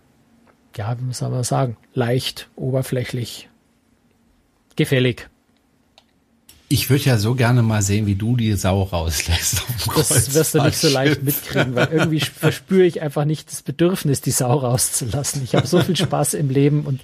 ja, 0.75 0.95
wie 0.99 1.13
soll 1.13 1.29
man 1.29 1.43
sagen, 1.43 1.77
leicht, 1.93 2.49
oberflächlich, 2.55 3.49
gefällig. 4.75 5.29
Ich 6.67 6.89
würde 6.89 7.03
ja 7.03 7.17
so 7.17 7.35
gerne 7.35 7.61
mal 7.61 7.83
sehen, 7.83 8.07
wie 8.07 8.15
du 8.15 8.35
die 8.35 8.53
Sau 8.53 8.81
rauslässt. 8.83 9.61
das 9.95 10.33
wirst 10.33 10.55
du 10.55 10.63
nicht 10.63 10.77
so 10.77 10.89
leicht 10.89 11.21
mitkriegen, 11.21 11.75
weil 11.75 11.89
irgendwie 11.91 12.19
verspüre 12.21 12.85
ich 12.85 13.01
einfach 13.01 13.25
nicht 13.25 13.51
das 13.51 13.61
Bedürfnis, 13.61 14.21
die 14.21 14.31
Sau 14.31 14.57
rauszulassen. 14.57 15.43
Ich 15.43 15.53
habe 15.53 15.67
so 15.67 15.81
viel 15.81 15.95
Spaß 15.95 16.33
im 16.33 16.49
Leben 16.49 16.85
und 16.85 17.01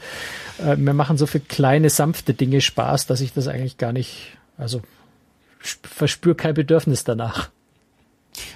äh, 0.60 0.76
mir 0.78 0.94
machen 0.94 1.18
so 1.18 1.28
viele 1.28 1.44
kleine, 1.48 1.92
sanfte 1.92 2.34
Dinge 2.34 2.60
Spaß, 2.60 3.06
dass 3.06 3.22
ich 3.22 3.34
das 3.34 3.48
eigentlich 3.48 3.78
gar 3.78 3.94
nicht, 3.94 4.38
also 4.58 4.82
verspüre 5.62 6.36
kein 6.36 6.54
Bedürfnis 6.54 7.04
danach. 7.04 7.50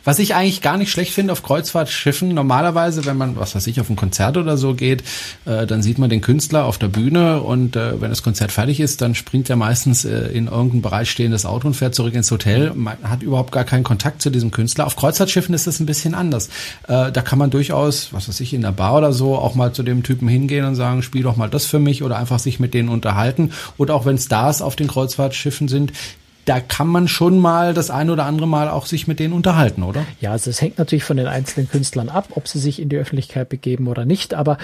Was 0.04 0.20
ich 0.20 0.36
eigentlich 0.36 0.62
gar 0.62 0.78
nicht 0.78 0.92
schlecht 0.92 1.14
finde 1.14 1.34
auf 1.34 1.44
Kreuzfahrtschiffen, 1.44 2.30
normalerweise, 2.34 3.06
wenn 3.06 3.18
man, 3.18 3.36
was 3.38 3.56
weiß 3.56 3.68
ich, 3.68 3.82
auf 3.82 3.90
ein 3.90 3.96
Konzert 3.96 4.38
oder 4.38 4.56
so 4.56 4.74
geht, 4.74 5.04
äh, 5.46 5.66
dann 5.66 5.82
sieht 5.82 5.98
man 5.98 6.10
den 6.10 6.22
Künstler 6.22 6.66
auf 6.66 6.78
der 6.78 6.88
Bühne 6.88 7.42
und 7.42 7.76
äh, 7.76 8.00
wenn 8.00 8.10
das 8.10 8.24
Konzert 8.24 8.52
fertig 8.52 8.80
ist, 8.80 9.02
dann 9.02 9.16
springt 9.16 9.50
er 9.50 9.56
meistens 9.56 10.06
äh, 10.06 10.28
in 10.28 10.48
irgendein 10.48 10.82
bereitstehendes 10.82 11.46
Auto 11.46 11.68
und 11.68 11.74
fährt 11.74 11.96
zurück 11.96 12.14
ins 12.14 12.32
Hotel. 12.32 12.72
Man 12.76 12.98
hat 13.04 13.24
überhaupt 13.24 13.52
gar 13.52 13.64
keinen 13.64 13.84
Kontakt 13.84 14.22
zu 14.22 14.30
diesem 14.30 14.52
Künstler. 14.52 14.86
Auf 14.86 14.96
Kreuzfahrtschiffen 14.96 15.56
ist 15.56 15.68
das 15.68 15.80
ein 15.80 15.86
bisschen 15.88 16.14
anders. 16.14 16.50
Äh, 16.88 17.12
da 17.12 17.22
kann 17.22 17.40
man 17.40 17.50
durchaus, 17.50 18.14
was 18.14 18.30
weiß 18.30 18.40
ich, 18.42 18.54
in 18.54 18.62
der 18.62 18.72
Bar 18.72 18.98
oder 18.98 19.12
so 19.12 19.36
auch 19.36 19.56
mal 19.56 19.74
zu 19.74 19.84
dem 19.84 20.04
Typen 20.04 20.28
hingehen 20.28 20.66
und 20.66 20.76
sagen, 20.76 21.02
spiel 21.02 21.24
doch 21.24 21.36
mal 21.36 21.50
das 21.50 21.66
für 21.66 21.80
mich 21.80 22.04
oder 22.04 22.18
einfach 22.18 22.40
sich 22.40 22.60
mit 22.60 22.74
denen 22.74 22.90
unterhalten. 22.90 23.52
Oder 23.78 23.96
auch 23.96 24.06
wenn 24.06 24.18
Stars 24.18 24.62
auf 24.62 24.76
den 24.76 24.88
Kreuzfahrtschiffen 24.88 25.68
sind, 25.68 25.92
da 26.46 26.60
kann 26.60 26.88
man 26.88 27.08
schon 27.08 27.40
mal 27.40 27.74
das 27.74 27.90
ein 27.90 28.10
oder 28.10 28.26
andere 28.26 28.48
Mal 28.48 28.70
auch 28.70 28.86
sich 28.86 29.08
mit 29.08 29.20
denen 29.20 29.34
unterhalten, 29.34 29.84
oder? 29.84 30.06
Ja, 30.22 30.32
also 30.32 30.50
es 30.50 30.62
hängt 30.62 30.78
natürlich 30.78 31.04
von 31.04 31.18
den 31.18 31.28
einzelnen 31.28 31.70
Künstlern 31.70 32.10
ab, 32.10 32.30
ob 32.32 32.48
sie 32.48 32.60
sich 32.60 32.80
in 32.82 32.90
die 32.90 32.98
Öffentlichkeit 32.98 33.50
begeben 33.50 33.88
oder 33.88 34.06
nicht. 34.06 34.36
Aber 34.36 34.58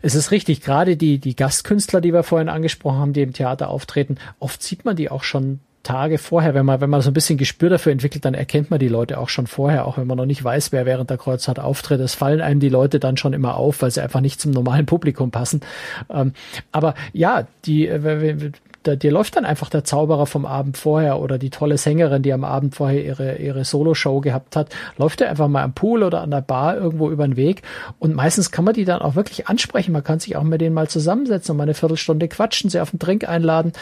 es 0.00 0.14
ist 0.14 0.30
richtig, 0.30 0.60
gerade 0.60 0.96
die, 0.96 1.18
die 1.18 1.34
Gastkünstler, 1.34 2.00
die 2.00 2.12
wir 2.12 2.22
vorhin 2.22 2.48
angesprochen 2.48 2.98
haben, 2.98 3.12
die 3.12 3.22
im 3.22 3.32
Theater 3.32 3.68
auftreten, 3.68 4.16
oft 4.38 4.62
sieht 4.62 4.84
man 4.84 4.94
die 4.96 5.10
auch 5.10 5.24
schon 5.24 5.60
Tage 5.82 6.18
vorher, 6.18 6.54
wenn 6.54 6.64
man, 6.64 6.80
wenn 6.80 6.88
man 6.88 7.02
so 7.02 7.10
ein 7.10 7.14
bisschen 7.14 7.36
Gespür 7.36 7.68
dafür 7.68 7.92
entwickelt, 7.92 8.24
dann 8.24 8.34
erkennt 8.34 8.70
man 8.70 8.80
die 8.80 8.88
Leute 8.88 9.18
auch 9.18 9.28
schon 9.28 9.46
vorher, 9.46 9.86
auch 9.86 9.98
wenn 9.98 10.06
man 10.06 10.16
noch 10.16 10.26
nicht 10.26 10.42
weiß, 10.42 10.72
wer 10.72 10.86
während 10.86 11.10
der 11.10 11.18
Kreuzfahrt 11.18 11.60
auftritt. 11.60 12.00
Es 12.00 12.14
fallen 12.14 12.40
einem 12.40 12.58
die 12.58 12.70
Leute 12.70 12.98
dann 12.98 13.16
schon 13.16 13.34
immer 13.34 13.56
auf, 13.56 13.82
weil 13.82 13.90
sie 13.90 14.02
einfach 14.02 14.20
nicht 14.20 14.40
zum 14.40 14.50
normalen 14.50 14.86
Publikum 14.86 15.30
passen. 15.30 15.60
Ähm, 16.08 16.32
aber 16.72 16.94
ja, 17.12 17.46
die, 17.66 17.86
äh, 17.86 18.50
da, 18.84 18.96
dir 18.96 19.10
läuft 19.10 19.36
dann 19.36 19.44
einfach 19.44 19.70
der 19.70 19.82
Zauberer 19.82 20.26
vom 20.26 20.46
Abend 20.46 20.76
vorher 20.76 21.20
oder 21.20 21.38
die 21.38 21.50
tolle 21.50 21.78
Sängerin, 21.78 22.22
die 22.22 22.32
am 22.32 22.44
Abend 22.44 22.74
vorher 22.74 23.04
ihre, 23.04 23.36
ihre 23.36 23.64
Solo-Show 23.64 24.20
gehabt 24.20 24.56
hat, 24.56 24.68
läuft 24.98 25.20
er 25.20 25.30
einfach 25.30 25.48
mal 25.48 25.62
am 25.62 25.72
Pool 25.72 26.02
oder 26.02 26.20
an 26.20 26.30
der 26.30 26.42
Bar 26.42 26.76
irgendwo 26.76 27.10
über 27.10 27.26
den 27.26 27.36
Weg. 27.36 27.62
Und 27.98 28.14
meistens 28.14 28.50
kann 28.50 28.64
man 28.64 28.74
die 28.74 28.84
dann 28.84 29.02
auch 29.02 29.16
wirklich 29.16 29.48
ansprechen. 29.48 29.92
Man 29.92 30.04
kann 30.04 30.20
sich 30.20 30.36
auch 30.36 30.42
mit 30.42 30.60
denen 30.60 30.74
mal 30.74 30.88
zusammensetzen 30.88 31.52
und 31.52 31.56
mal 31.56 31.64
eine 31.64 31.74
Viertelstunde 31.74 32.28
quatschen, 32.28 32.70
sie 32.70 32.80
auf 32.80 32.92
einen 32.92 32.98
Drink 32.98 33.28
einladen. 33.28 33.72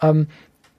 Ähm, 0.00 0.28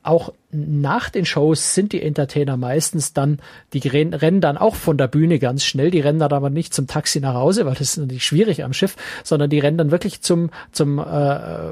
auch 0.04 0.34
nach 0.52 1.10
den 1.10 1.26
Shows 1.26 1.76
sind 1.76 1.94
die 1.94 2.02
Entertainer 2.02 2.58
meistens 2.58 3.14
dann, 3.14 3.40
die 3.74 3.88
rennen 3.88 4.42
dann 4.42 4.58
auch 4.58 4.76
von 4.76 4.98
der 4.98 5.08
Bühne 5.08 5.38
ganz 5.38 5.64
schnell, 5.64 5.92
die 5.92 6.00
rennen 6.00 6.20
dann 6.20 6.34
aber 6.34 6.50
nicht 6.50 6.74
zum 6.74 6.88
Taxi 6.88 7.20
nach 7.20 7.36
Hause, 7.36 7.66
weil 7.66 7.74
das 7.74 7.82
ist 7.82 7.98
natürlich 7.98 8.26
schwierig 8.26 8.64
am 8.64 8.74
Schiff, 8.74 8.96
sondern 9.24 9.50
die 9.50 9.60
rennen 9.60 9.78
dann 9.78 9.92
wirklich 9.92 10.22
zum, 10.22 10.50
zum 10.72 10.98
äh, 10.98 11.72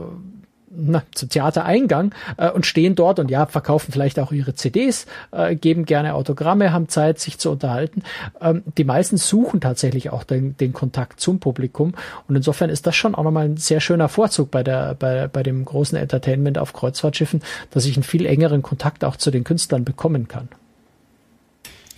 na, 0.81 1.03
zum 1.13 1.29
Theatereingang 1.29 2.13
äh, 2.37 2.49
und 2.49 2.65
stehen 2.65 2.95
dort 2.95 3.19
und 3.19 3.29
ja, 3.31 3.45
verkaufen 3.45 3.91
vielleicht 3.91 4.19
auch 4.19 4.31
ihre 4.31 4.55
CDs, 4.55 5.05
äh, 5.31 5.55
geben 5.55 5.85
gerne 5.85 6.13
Autogramme, 6.13 6.71
haben 6.71 6.89
Zeit, 6.89 7.19
sich 7.19 7.37
zu 7.37 7.51
unterhalten. 7.51 8.03
Ähm, 8.41 8.63
die 8.77 8.83
meisten 8.83 9.17
suchen 9.17 9.61
tatsächlich 9.61 10.09
auch 10.11 10.23
den, 10.23 10.57
den 10.57 10.73
Kontakt 10.73 11.19
zum 11.19 11.39
Publikum 11.39 11.93
und 12.27 12.35
insofern 12.35 12.69
ist 12.69 12.87
das 12.87 12.95
schon 12.95 13.15
auch 13.15 13.23
nochmal 13.23 13.45
ein 13.45 13.57
sehr 13.57 13.81
schöner 13.81 14.09
Vorzug 14.09 14.51
bei 14.51 14.63
der, 14.63 14.95
bei, 14.95 15.27
bei 15.27 15.43
dem 15.43 15.65
großen 15.65 15.97
Entertainment 15.97 16.57
auf 16.57 16.73
Kreuzfahrtschiffen, 16.73 17.41
dass 17.71 17.85
ich 17.85 17.95
einen 17.95 18.03
viel 18.03 18.25
engeren 18.25 18.61
Kontakt 18.61 19.03
auch 19.03 19.15
zu 19.15 19.31
den 19.31 19.43
Künstlern 19.43 19.83
bekommen 19.83 20.27
kann. 20.27 20.49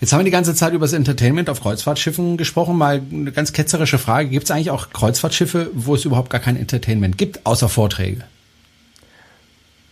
Jetzt 0.02 0.12
haben 0.12 0.18
wir 0.18 0.24
die 0.24 0.32
ganze 0.32 0.52
Zeit 0.56 0.72
über 0.72 0.84
das 0.84 0.94
Entertainment 0.94 1.48
auf 1.48 1.60
Kreuzfahrtschiffen 1.60 2.36
gesprochen. 2.36 2.76
Mal 2.76 3.00
eine 3.12 3.30
ganz 3.30 3.52
ketzerische 3.52 3.98
Frage. 3.98 4.30
Gibt 4.30 4.46
es 4.46 4.50
eigentlich 4.50 4.72
auch 4.72 4.90
Kreuzfahrtschiffe, 4.90 5.70
wo 5.74 5.94
es 5.94 6.04
überhaupt 6.04 6.28
gar 6.28 6.40
kein 6.40 6.56
Entertainment 6.56 7.16
gibt, 7.18 7.46
außer 7.46 7.68
Vorträge? 7.68 8.24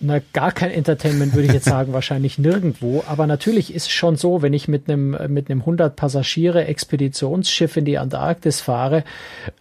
Na, 0.03 0.21
gar 0.33 0.51
kein 0.51 0.71
Entertainment 0.71 1.35
würde 1.35 1.49
ich 1.49 1.53
jetzt 1.53 1.65
sagen, 1.69 1.93
wahrscheinlich 1.93 2.39
nirgendwo. 2.39 3.05
Aber 3.07 3.27
natürlich 3.27 3.75
ist 3.75 3.87
es 3.87 3.93
schon 3.93 4.17
so, 4.17 4.41
wenn 4.41 4.55
ich 4.55 4.67
mit 4.67 4.89
einem, 4.89 5.17
mit 5.29 5.51
einem 5.51 5.61
100 5.61 5.95
Passagiere 5.95 6.65
Expeditionsschiff 6.65 7.77
in 7.77 7.85
die 7.85 7.99
Antarktis 7.99 8.63
fahre, 8.63 9.05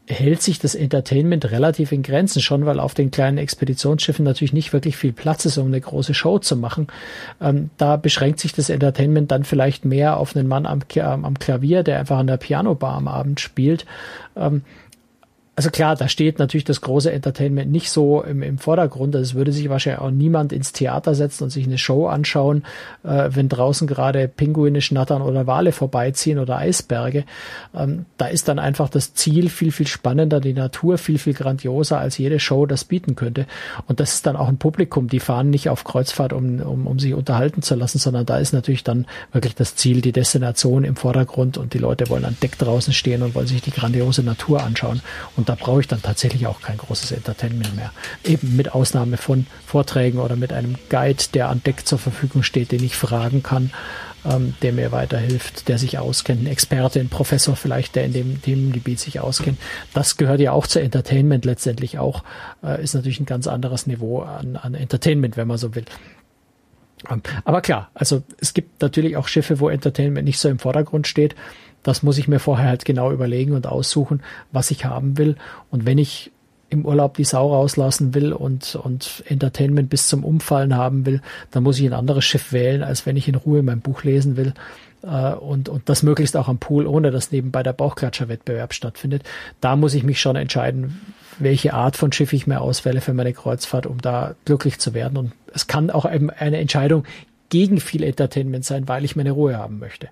hält 0.07 0.41
sich 0.41 0.57
das 0.59 0.75
Entertainment 0.75 1.51
relativ 1.51 1.91
in 1.91 2.03
Grenzen 2.03 2.41
schon, 2.41 2.65
weil 2.65 2.79
auf 2.79 2.93
den 2.93 3.11
kleinen 3.11 3.37
Expeditionsschiffen 3.37 4.23
natürlich 4.23 4.53
nicht 4.53 4.71
wirklich 4.71 4.95
viel 4.95 5.11
Platz 5.11 5.45
ist, 5.45 5.57
um 5.57 5.67
eine 5.67 5.81
große 5.81 6.13
Show 6.13 6.39
zu 6.39 6.55
machen. 6.55 6.87
Ähm, 7.41 7.69
da 7.77 7.97
beschränkt 7.97 8.39
sich 8.39 8.53
das 8.53 8.69
Entertainment 8.69 9.31
dann 9.31 9.43
vielleicht 9.43 9.83
mehr 9.83 10.17
auf 10.17 10.35
einen 10.35 10.47
Mann 10.47 10.65
am, 10.65 10.81
am 10.97 11.39
Klavier, 11.39 11.83
der 11.83 11.99
einfach 11.99 12.17
an 12.17 12.27
der 12.27 12.37
Pianobar 12.37 12.95
am 12.95 13.09
Abend 13.09 13.41
spielt. 13.41 13.85
Ähm, 14.37 14.63
also 15.59 15.71
klar, 15.71 15.97
da 15.97 16.07
steht 16.07 16.39
natürlich 16.39 16.63
das 16.63 16.79
große 16.79 17.11
Entertainment 17.11 17.69
nicht 17.69 17.91
so 17.91 18.23
im, 18.23 18.41
im 18.43 18.59
Vordergrund. 18.59 19.13
Also 19.13 19.31
es 19.31 19.35
würde 19.35 19.51
sich 19.51 19.67
wahrscheinlich 19.67 19.99
auch 19.99 20.09
niemand 20.09 20.53
ins 20.53 20.71
Theater 20.71 21.15
setzen 21.15 21.43
und 21.43 21.49
sich 21.49 21.67
eine 21.67 21.77
Show 21.77 22.07
anschauen, 22.07 22.63
äh, 23.03 23.27
wenn 23.31 23.49
draußen 23.49 23.85
gerade 23.85 24.29
Pinguine 24.29 24.79
schnattern 24.79 25.21
oder 25.21 25.47
Wale 25.47 25.73
vorbeiziehen 25.73 26.39
oder 26.39 26.59
Eisberge. 26.59 27.25
Ähm, 27.75 28.05
da 28.15 28.27
ist 28.27 28.47
dann 28.47 28.57
einfach 28.57 28.87
das 28.87 29.15
Ziel 29.15 29.49
viel, 29.49 29.73
viel 29.73 29.87
spannender, 29.87 30.39
die 30.39 30.53
Natur 30.53 30.97
viel, 30.97 31.17
viel 31.17 31.33
grandioser, 31.33 31.99
als 31.99 32.17
jede 32.17 32.39
Show 32.39 32.65
das 32.65 32.85
bieten 32.85 33.15
könnte. 33.17 33.45
Und 33.85 33.99
das 33.99 34.13
ist 34.13 34.27
dann 34.27 34.37
auch 34.37 34.47
ein 34.47 34.59
Publikum, 34.59 35.09
die 35.09 35.19
fahren 35.19 35.49
nicht 35.49 35.67
auf 35.67 35.83
Kreuzfahrt, 35.83 36.31
um, 36.31 36.61
um, 36.61 36.87
um 36.87 36.99
sich 36.99 37.13
unterhalten 37.13 37.63
zu 37.63 37.75
lassen, 37.75 37.99
sondern 37.99 38.25
da 38.25 38.37
ist 38.37 38.53
natürlich 38.53 38.85
dann 38.85 39.07
wirklich 39.33 39.55
das 39.55 39.75
Ziel, 39.75 39.99
die 39.99 40.13
Destination 40.13 40.85
im 40.85 40.95
Vordergrund 40.95 41.57
und 41.57 41.73
die 41.73 41.79
Leute 41.79 42.07
wollen 42.07 42.23
an 42.23 42.37
Deck 42.41 42.57
draußen 42.57 42.93
stehen 42.93 43.23
und 43.23 43.35
wollen 43.35 43.47
sich 43.47 43.61
die 43.61 43.71
grandiose 43.71 44.23
Natur 44.23 44.63
anschauen. 44.63 45.01
Und 45.35 45.48
da 45.49 45.55
brauche 45.55 45.81
ich 45.81 45.87
dann 45.87 46.03
tatsächlich 46.03 46.45
auch 46.45 46.61
kein 46.61 46.77
großes 46.77 47.11
Entertainment 47.11 47.75
mehr. 47.75 47.91
Eben 48.23 48.55
mit 48.55 48.75
Ausnahme 48.75 49.17
von 49.17 49.47
Vorträgen 49.65 50.19
oder 50.19 50.35
mit 50.35 50.53
einem 50.53 50.75
Guide, 50.89 51.23
der 51.33 51.49
an 51.49 51.63
Deck 51.63 51.87
zur 51.87 51.97
Verfügung 51.97 52.43
steht, 52.43 52.71
den 52.71 52.83
ich 52.83 52.95
fragen 52.95 53.41
kann, 53.41 53.71
ähm, 54.25 54.53
der 54.61 54.73
mir 54.73 54.91
weiterhilft, 54.91 55.67
der 55.67 55.79
sich 55.79 55.97
auskennt, 55.97 56.43
ein 56.43 56.45
Experte, 56.45 56.99
ein 56.99 57.09
Professor 57.09 57.55
vielleicht, 57.55 57.95
der 57.95 58.05
in 58.05 58.13
dem 58.13 58.39
Themengebiet 58.43 58.99
sich 58.99 59.21
auskennt. 59.21 59.57
Das 59.95 60.17
gehört 60.17 60.39
ja 60.39 60.51
auch 60.51 60.67
zu 60.67 60.79
Entertainment 60.79 61.45
letztendlich 61.45 61.97
auch, 61.97 62.23
äh, 62.63 62.83
ist 62.83 62.93
natürlich 62.93 63.19
ein 63.19 63.25
ganz 63.25 63.47
anderes 63.47 63.87
Niveau 63.87 64.19
an, 64.19 64.55
an 64.55 64.75
Entertainment, 64.75 65.35
wenn 65.35 65.47
man 65.47 65.57
so 65.57 65.73
will. 65.73 65.85
Ähm, 67.09 67.23
aber 67.43 67.61
klar, 67.61 67.89
also 67.95 68.21
es 68.39 68.53
gibt 68.53 68.83
natürlich 68.83 69.17
auch 69.17 69.27
Schiffe, 69.27 69.59
wo 69.59 69.69
Entertainment 69.69 70.25
nicht 70.25 70.37
so 70.37 70.47
im 70.47 70.59
Vordergrund 70.59 71.07
steht. 71.07 71.33
Das 71.83 72.03
muss 72.03 72.17
ich 72.17 72.27
mir 72.27 72.39
vorher 72.39 72.67
halt 72.67 72.85
genau 72.85 73.11
überlegen 73.11 73.53
und 73.53 73.67
aussuchen, 73.67 74.21
was 74.51 74.71
ich 74.71 74.85
haben 74.85 75.17
will. 75.17 75.35
Und 75.71 75.85
wenn 75.85 75.97
ich 75.97 76.31
im 76.69 76.85
Urlaub 76.85 77.15
die 77.17 77.23
Sau 77.23 77.53
rauslassen 77.53 78.13
will 78.13 78.31
und, 78.31 78.75
und 78.75 79.23
Entertainment 79.27 79.89
bis 79.89 80.07
zum 80.07 80.23
Umfallen 80.23 80.75
haben 80.75 81.05
will, 81.05 81.21
dann 81.51 81.63
muss 81.63 81.79
ich 81.79 81.85
ein 81.85 81.93
anderes 81.93 82.25
Schiff 82.25 82.51
wählen, 82.51 82.83
als 82.83 83.05
wenn 83.05 83.17
ich 83.17 83.27
in 83.27 83.35
Ruhe 83.35 83.63
mein 83.63 83.81
Buch 83.81 84.03
lesen 84.03 84.37
will. 84.37 84.53
Äh, 85.01 85.33
und, 85.33 85.69
und 85.69 85.89
das 85.89 86.03
möglichst 86.03 86.37
auch 86.37 86.47
am 86.47 86.59
Pool, 86.59 86.85
ohne 86.85 87.11
dass 87.11 87.31
nebenbei 87.31 87.63
der 87.63 87.73
Bauchklatscherwettbewerb 87.73 88.73
stattfindet. 88.73 89.23
Da 89.61 89.75
muss 89.75 89.93
ich 89.93 90.03
mich 90.03 90.21
schon 90.21 90.35
entscheiden, 90.35 90.99
welche 91.39 91.73
Art 91.73 91.97
von 91.97 92.11
Schiff 92.11 92.33
ich 92.33 92.47
mir 92.47 92.61
auswähle 92.61 93.01
für 93.01 93.13
meine 93.13 93.33
Kreuzfahrt, 93.33 93.85
um 93.85 93.99
da 93.99 94.35
glücklich 94.45 94.79
zu 94.79 94.93
werden. 94.93 95.17
Und 95.17 95.31
es 95.53 95.67
kann 95.67 95.89
auch 95.89 96.11
eben 96.11 96.29
eine 96.29 96.57
Entscheidung 96.57 97.05
gegen 97.49 97.79
viel 97.79 98.03
Entertainment 98.03 98.65
sein, 98.65 98.87
weil 98.87 99.05
ich 99.05 99.15
meine 99.15 99.31
Ruhe 99.31 99.57
haben 99.57 99.79
möchte. 99.79 100.09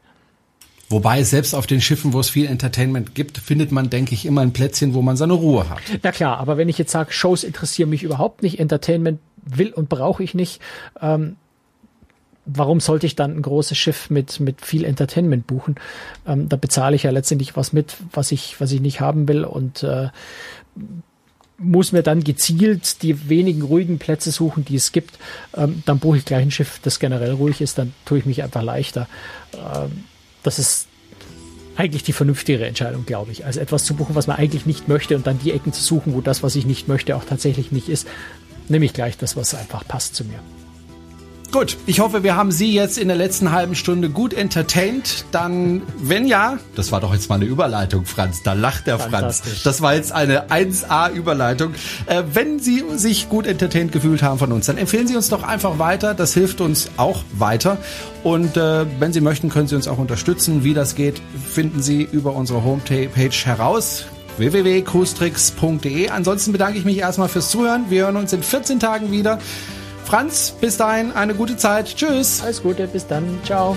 Wobei 0.89 1.23
selbst 1.23 1.53
auf 1.53 1.67
den 1.67 1.81
Schiffen, 1.81 2.13
wo 2.13 2.19
es 2.19 2.29
viel 2.29 2.45
Entertainment 2.45 3.13
gibt, 3.13 3.37
findet 3.37 3.71
man, 3.71 3.89
denke 3.89 4.13
ich, 4.13 4.25
immer 4.25 4.41
ein 4.41 4.53
Plätzchen, 4.53 4.93
wo 4.93 5.01
man 5.01 5.17
seine 5.17 5.33
Ruhe 5.33 5.69
hat. 5.69 5.79
Na 6.01 6.11
klar, 6.11 6.37
aber 6.37 6.57
wenn 6.57 6.69
ich 6.69 6.77
jetzt 6.77 6.91
sage, 6.91 7.11
Shows 7.11 7.43
interessieren 7.43 7.89
mich 7.89 8.03
überhaupt 8.03 8.41
nicht, 8.41 8.59
Entertainment 8.59 9.19
will 9.43 9.73
und 9.73 9.89
brauche 9.89 10.23
ich 10.23 10.33
nicht, 10.33 10.61
ähm, 11.01 11.35
warum 12.45 12.79
sollte 12.79 13.05
ich 13.05 13.15
dann 13.15 13.35
ein 13.35 13.41
großes 13.41 13.77
Schiff 13.77 14.09
mit, 14.09 14.39
mit 14.39 14.61
viel 14.61 14.85
Entertainment 14.85 15.45
buchen? 15.45 15.75
Ähm, 16.25 16.47
da 16.47 16.55
bezahle 16.55 16.95
ich 16.95 17.03
ja 17.03 17.11
letztendlich 17.11 17.57
was 17.57 17.73
mit, 17.73 17.97
was 18.13 18.31
ich, 18.31 18.59
was 18.61 18.71
ich 18.71 18.79
nicht 18.79 19.01
haben 19.01 19.27
will 19.27 19.43
und 19.43 19.83
äh, 19.83 20.07
muss 21.57 21.91
mir 21.91 22.03
dann 22.03 22.23
gezielt 22.23 23.01
die 23.01 23.29
wenigen 23.29 23.63
ruhigen 23.63 23.99
Plätze 23.99 24.31
suchen, 24.31 24.63
die 24.63 24.75
es 24.75 24.91
gibt. 24.91 25.17
Ähm, 25.55 25.83
dann 25.85 25.99
buche 25.99 26.17
ich 26.17 26.25
gleich 26.25 26.43
ein 26.43 26.51
Schiff, 26.51 26.79
das 26.81 26.99
generell 26.99 27.33
ruhig 27.33 27.61
ist, 27.61 27.77
dann 27.77 27.93
tue 28.05 28.19
ich 28.19 28.25
mich 28.25 28.43
einfach 28.43 28.63
leichter. 28.63 29.07
Ähm, 29.53 30.03
das 30.47 30.59
ist 30.59 30.87
eigentlich 31.75 32.03
die 32.03 32.13
vernünftigere 32.13 32.65
Entscheidung, 32.65 33.05
glaube 33.05 33.31
ich, 33.31 33.45
als 33.45 33.57
etwas 33.57 33.83
zu 33.85 33.93
buchen, 33.93 34.15
was 34.15 34.27
man 34.27 34.37
eigentlich 34.37 34.65
nicht 34.65 34.87
möchte 34.87 35.15
und 35.15 35.27
dann 35.27 35.39
die 35.39 35.51
Ecken 35.51 35.73
zu 35.73 35.83
suchen, 35.83 36.15
wo 36.15 36.21
das, 36.21 36.41
was 36.41 36.55
ich 36.55 36.65
nicht 36.65 36.87
möchte, 36.87 37.15
auch 37.15 37.23
tatsächlich 37.23 37.71
nicht 37.71 37.89
ist. 37.89 38.07
Nehme 38.67 38.85
ich 38.85 38.93
gleich 38.93 39.17
das, 39.17 39.37
was 39.37 39.53
einfach 39.53 39.87
passt 39.87 40.15
zu 40.15 40.23
mir. 40.23 40.39
Gut, 41.49 41.77
ich 41.85 42.01
hoffe, 42.01 42.23
wir 42.23 42.35
haben 42.35 42.51
Sie 42.51 42.73
jetzt 42.73 42.97
in 42.97 43.07
der 43.07 43.15
letzten 43.15 43.53
halben 43.53 43.73
Stunde 43.73 44.09
gut 44.09 44.33
entertained. 44.33 45.25
Dann, 45.31 45.81
wenn 45.97 46.27
ja, 46.27 46.57
das 46.75 46.91
war 46.91 46.99
doch 46.99 47.13
jetzt 47.13 47.29
mal 47.29 47.35
eine 47.35 47.45
Überleitung, 47.45 48.05
Franz. 48.05 48.43
Da 48.43 48.51
lacht 48.51 48.85
der 48.85 48.99
Franz. 48.99 49.41
Das 49.63 49.81
war 49.81 49.95
jetzt 49.95 50.11
eine 50.11 50.49
1A-Überleitung. 50.49 51.73
Äh, 52.05 52.23
wenn 52.33 52.59
Sie 52.59 52.83
sich 52.97 53.29
gut 53.29 53.47
entertained 53.47 53.93
gefühlt 53.93 54.23
haben 54.23 54.39
von 54.39 54.51
uns, 54.51 54.65
dann 54.65 54.77
empfehlen 54.77 55.07
Sie 55.07 55.15
uns 55.15 55.29
doch 55.29 55.43
einfach 55.43 55.79
weiter. 55.79 56.13
Das 56.13 56.33
hilft 56.33 56.59
uns 56.59 56.91
auch 56.97 57.23
weiter. 57.31 57.77
Und 58.23 58.57
äh, 58.57 58.85
wenn 58.99 59.13
Sie 59.13 59.21
möchten, 59.21 59.47
können 59.49 59.69
Sie 59.69 59.75
uns 59.75 59.87
auch 59.87 59.99
unterstützen. 59.99 60.65
Wie 60.65 60.73
das 60.73 60.95
geht, 60.95 61.21
finden 61.49 61.81
Sie 61.81 62.03
über 62.11 62.33
unsere 62.35 62.65
Homepage 62.65 63.31
heraus 63.31 64.05
www.cruestricks.de. 64.37 66.09
Ansonsten 66.09 66.51
bedanke 66.51 66.77
ich 66.77 66.85
mich 66.85 66.97
erstmal 66.97 67.29
fürs 67.29 67.49
Zuhören. 67.49 67.85
Wir 67.89 68.03
hören 68.03 68.17
uns 68.17 68.33
in 68.33 68.43
14 68.43 68.79
Tagen 68.79 69.11
wieder. 69.11 69.39
Franz, 70.07 70.53
bis 70.61 70.77
dahin 70.77 71.11
eine 71.11 71.35
gute 71.35 71.57
Zeit. 71.57 71.93
Tschüss. 71.93 72.41
Alles 72.41 72.63
Gute, 72.63 72.87
bis 72.87 73.05
dann. 73.05 73.39
Ciao. 73.43 73.75